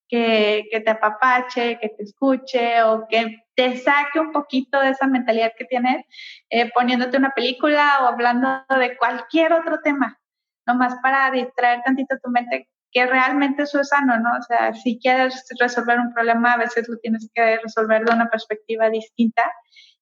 [0.09, 5.07] que, que te apapache, que te escuche o que te saque un poquito de esa
[5.07, 6.05] mentalidad que tienes
[6.49, 10.21] eh, poniéndote una película o hablando de cualquier otro tema
[10.67, 14.31] nomás para distraer tantito tu mente, que realmente eso es sano, ¿no?
[14.39, 18.29] O sea, si quieres resolver un problema, a veces lo tienes que resolver de una
[18.29, 19.43] perspectiva distinta.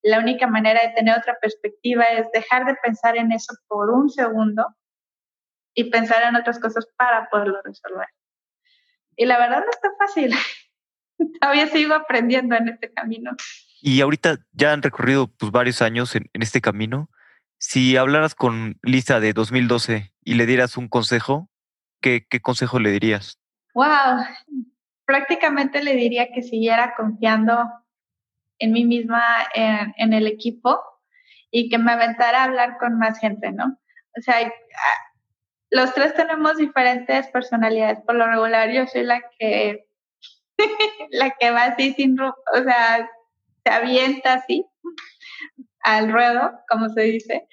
[0.02, 4.08] La única manera de tener otra perspectiva es dejar de pensar en eso por un
[4.08, 4.66] segundo
[5.74, 8.08] y pensar en otras cosas para poderlo resolver.
[9.16, 10.34] Y la verdad no está fácil.
[11.40, 13.32] Todavía sigo aprendiendo en este camino.
[13.80, 17.10] Y ahorita ya han recorrido pues, varios años en, en este camino.
[17.58, 21.50] Si hablaras con Lisa de 2012 y le dieras un consejo,
[22.00, 23.40] ¿qué, consejo le dirías?
[23.74, 24.24] Wow,
[25.04, 27.68] prácticamente le diría que siguiera confiando
[28.60, 29.22] en mí misma,
[29.54, 30.80] en, el equipo
[31.50, 33.76] y que me aventara a hablar con más gente, ¿no?
[34.16, 34.52] O sea,
[35.70, 38.00] los tres tenemos diferentes personalidades.
[38.06, 39.84] Por lo regular, yo soy la que,
[41.10, 42.32] la que va así sin, o
[42.64, 43.10] sea,
[43.64, 44.64] se avienta así
[45.82, 47.48] al ruedo, como se dice,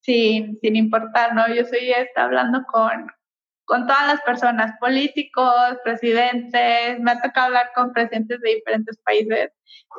[0.00, 1.46] sin, sin importar, ¿no?
[1.54, 3.06] Yo soy hablando con,
[3.64, 9.50] con todas las personas, políticos, presidentes, me ha tocado hablar con presidentes de diferentes países,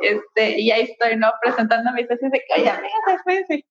[0.02, 1.32] este, y ahí estoy, ¿no?
[1.42, 3.64] Presentando mis socios de que, oye, amigas,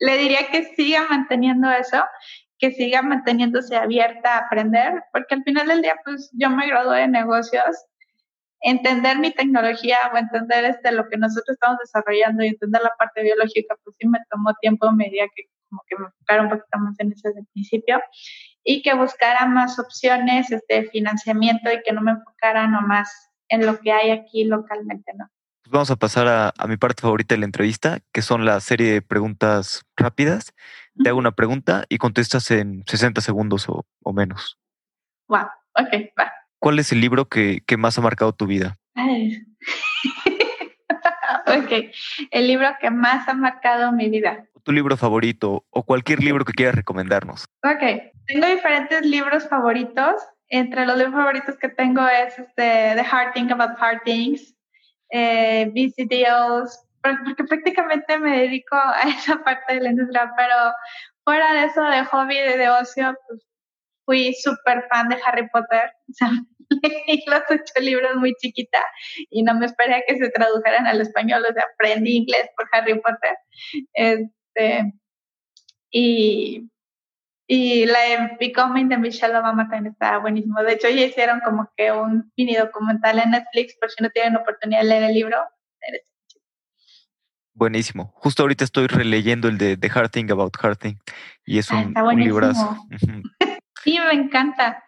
[0.00, 2.02] Le diría que siga manteniendo eso,
[2.58, 7.00] que siga manteniéndose abierta a aprender, porque al final del día, pues yo me gradué
[7.00, 7.64] de negocios
[8.64, 13.22] entender mi tecnología o entender este, lo que nosotros estamos desarrollando y entender la parte
[13.22, 16.78] biológica, pues sí me tomó tiempo, me diría que como que me enfocara un poquito
[16.78, 18.00] más en eso desde el principio
[18.64, 23.66] y que buscara más opciones de este, financiamiento y que no me enfocara nomás en
[23.66, 25.28] lo que hay aquí localmente, ¿no?
[25.62, 28.60] Pues vamos a pasar a, a, mi parte favorita de la entrevista, que son la
[28.60, 30.52] serie de preguntas rápidas.
[31.02, 34.58] Te hago una pregunta y contestas en 60 segundos o, o menos.
[35.28, 36.43] Wow, ok, va.
[36.64, 38.78] ¿Cuál es el libro que, que más ha marcado tu vida?
[41.46, 41.72] ok,
[42.30, 44.46] el libro que más ha marcado mi vida.
[44.62, 47.44] Tu libro favorito o cualquier libro que quieras recomendarnos.
[47.62, 50.14] Ok, tengo diferentes libros favoritos.
[50.48, 54.56] Entre los libros favoritos que tengo es este, The Hard Thing About Hard Things,
[55.10, 60.72] eh, Deals, porque prácticamente me dedico a esa parte de la industria, pero
[61.24, 63.44] fuera de eso de hobby, de, de ocio, pues
[64.04, 66.30] fui súper fan de Harry Potter, o sea,
[67.06, 68.78] leí los ocho libros muy chiquita
[69.30, 72.68] y no me esperé a que se tradujeran al español, o sea, aprendí inglés por
[72.72, 73.36] Harry Potter.
[73.94, 74.92] Este,
[75.90, 76.68] y,
[77.46, 80.62] y la de Becoming de Michelle Obama también estaba buenísimo.
[80.62, 84.36] De hecho, ya hicieron como que un mini documental en Netflix por si no tienen
[84.36, 85.38] oportunidad de leer el libro.
[87.56, 88.12] Buenísimo.
[88.16, 90.96] Justo ahorita estoy releyendo el de The Hard Thing About Hard Thing
[91.44, 92.76] y es ah, un, un librazo.
[93.84, 94.83] sí, me encanta.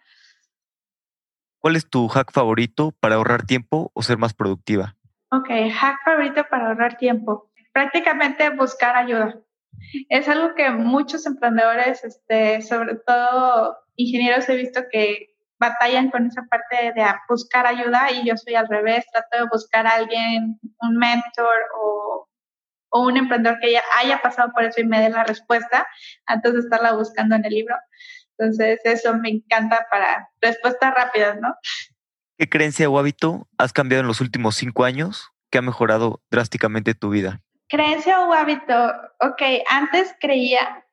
[1.67, 4.95] ¿Cuál es tu hack favorito para ahorrar tiempo o ser más productiva?
[5.33, 7.51] Ok, hack favorito para ahorrar tiempo.
[7.73, 9.41] Prácticamente buscar ayuda.
[10.09, 16.47] Es algo que muchos emprendedores, este, sobre todo ingenieros, he visto que batallan con esa
[16.49, 20.97] parte de buscar ayuda y yo soy al revés, trato de buscar a alguien, un
[20.97, 22.29] mentor o
[22.91, 25.87] o un emprendedor que ya haya pasado por eso y me dé la respuesta
[26.27, 27.75] antes de estarla buscando en el libro.
[28.39, 31.55] Entonces, eso me encanta para respuestas rápidas, ¿no?
[32.39, 36.95] ¿Qué creencia o hábito has cambiado en los últimos cinco años que ha mejorado drásticamente
[36.95, 37.41] tu vida?
[37.69, 40.85] Creencia o hábito, ok, antes creía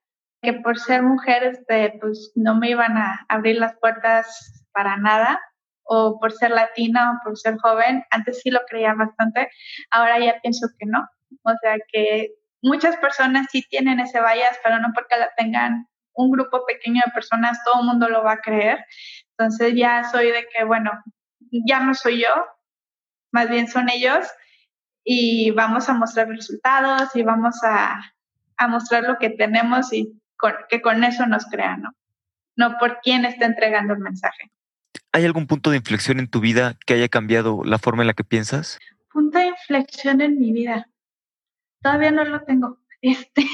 [0.42, 5.40] que por ser mujer, este, pues no me iban a abrir las puertas para nada,
[5.84, 9.50] o por ser latina o por ser joven, antes sí lo creía bastante,
[9.92, 11.08] ahora ya pienso que no,
[11.44, 12.32] o sea que
[12.62, 17.12] muchas personas sí tienen ese bias, pero no porque la tengan un grupo pequeño de
[17.12, 18.86] personas, todo el mundo lo va a creer.
[19.38, 20.92] Entonces ya soy de que, bueno,
[21.66, 22.30] ya no soy yo,
[23.32, 24.28] más bien son ellos
[25.04, 28.14] y vamos a mostrar resultados y vamos a,
[28.70, 30.18] mostrar lo que tenemos y
[30.70, 31.92] que con eso nos crean, ¿no?
[32.56, 34.52] No por quién está entregando el mensaje.
[35.12, 38.14] ¿Hay algún punto de inflexión en tu vida que haya cambiado la forma en la
[38.14, 38.80] que piensas?
[39.12, 40.88] Punto de inflexión en mi vida.
[41.82, 42.80] Todavía no lo tengo.
[43.02, 43.46] Este,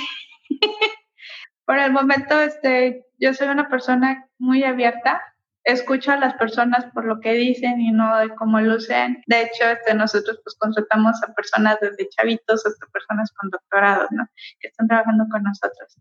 [1.70, 5.22] por el momento, este, yo soy una persona muy abierta.
[5.64, 9.22] Escucho a las personas por lo que dicen y no de cómo lucen.
[9.28, 14.26] De hecho, este, nosotros pues contratamos a personas desde chavitos hasta personas con doctorados, ¿no?
[14.60, 15.96] Que están trabajando con nosotros.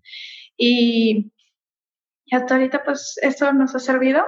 [0.56, 1.34] Y,
[2.24, 4.24] y hasta ahorita, pues, eso nos ha servido,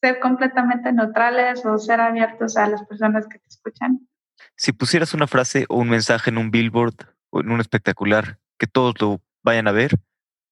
[0.00, 4.08] ser completamente neutrales o ser abiertos a las personas que te escuchan.
[4.56, 6.94] Si pusieras una frase o un mensaje en un billboard
[7.28, 9.98] o en un espectacular que todos lo vayan a ver,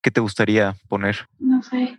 [0.07, 1.17] ¿qué te gustaría poner?
[1.41, 1.99] No sé,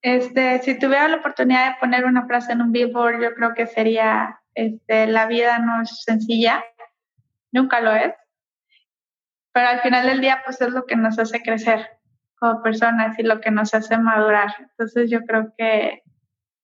[0.00, 3.66] Este, si tuviera la oportunidad de poner una frase en un billboard, yo creo que
[3.66, 6.64] sería, este, la vida no es sencilla,
[7.52, 8.14] nunca lo es,
[9.52, 11.86] pero al final del día, pues es lo que nos hace crecer
[12.36, 14.48] como personas y lo que nos hace madurar.
[14.58, 16.02] Entonces yo creo que,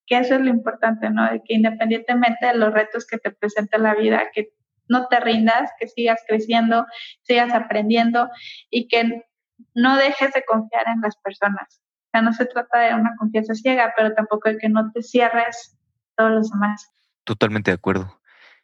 [0.07, 1.31] que eso es lo importante, ¿no?
[1.31, 4.55] De que independientemente de los retos que te presente la vida, que
[4.89, 6.87] no te rindas, que sigas creciendo,
[7.21, 8.31] sigas aprendiendo
[8.71, 9.27] y que
[9.75, 11.81] no dejes de confiar en las personas.
[11.81, 15.03] O sea, no se trata de una confianza ciega, pero tampoco de que no te
[15.03, 15.77] cierres
[16.17, 16.91] todos los demás.
[17.25, 18.21] Totalmente de acuerdo.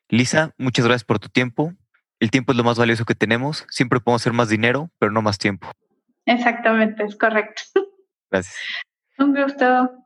[0.09, 1.73] Lisa, muchas gracias por tu tiempo.
[2.21, 3.67] El tiempo es lo más valioso que tenemos.
[3.69, 5.71] Siempre podemos hacer más dinero, pero no más tiempo.
[6.27, 7.63] Exactamente, es correcto.
[8.31, 8.57] Gracias.
[9.19, 10.04] Un gusto.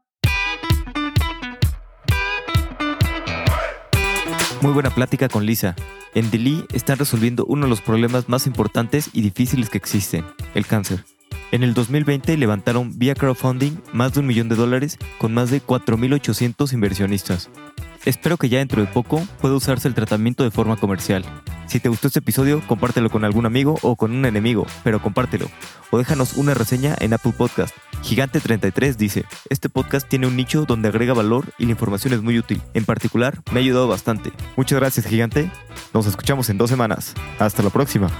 [4.60, 5.76] Muy buena plática con Lisa.
[6.14, 10.66] En Delhi están resolviendo uno de los problemas más importantes y difíciles que existen, el
[10.66, 11.04] cáncer.
[11.52, 15.62] En el 2020 levantaron vía crowdfunding más de un millón de dólares con más de
[15.62, 17.50] 4.800 inversionistas.
[18.04, 21.24] Espero que ya dentro de poco pueda usarse el tratamiento de forma comercial.
[21.66, 25.50] Si te gustó este episodio, compártelo con algún amigo o con un enemigo, pero compártelo.
[25.90, 27.74] O déjanos una reseña en Apple Podcast.
[28.02, 32.38] Gigante33 dice, este podcast tiene un nicho donde agrega valor y la información es muy
[32.38, 32.62] útil.
[32.72, 34.32] En particular, me ha ayudado bastante.
[34.56, 35.50] Muchas gracias, Gigante.
[35.92, 37.14] Nos escuchamos en dos semanas.
[37.38, 38.10] Hasta la próxima.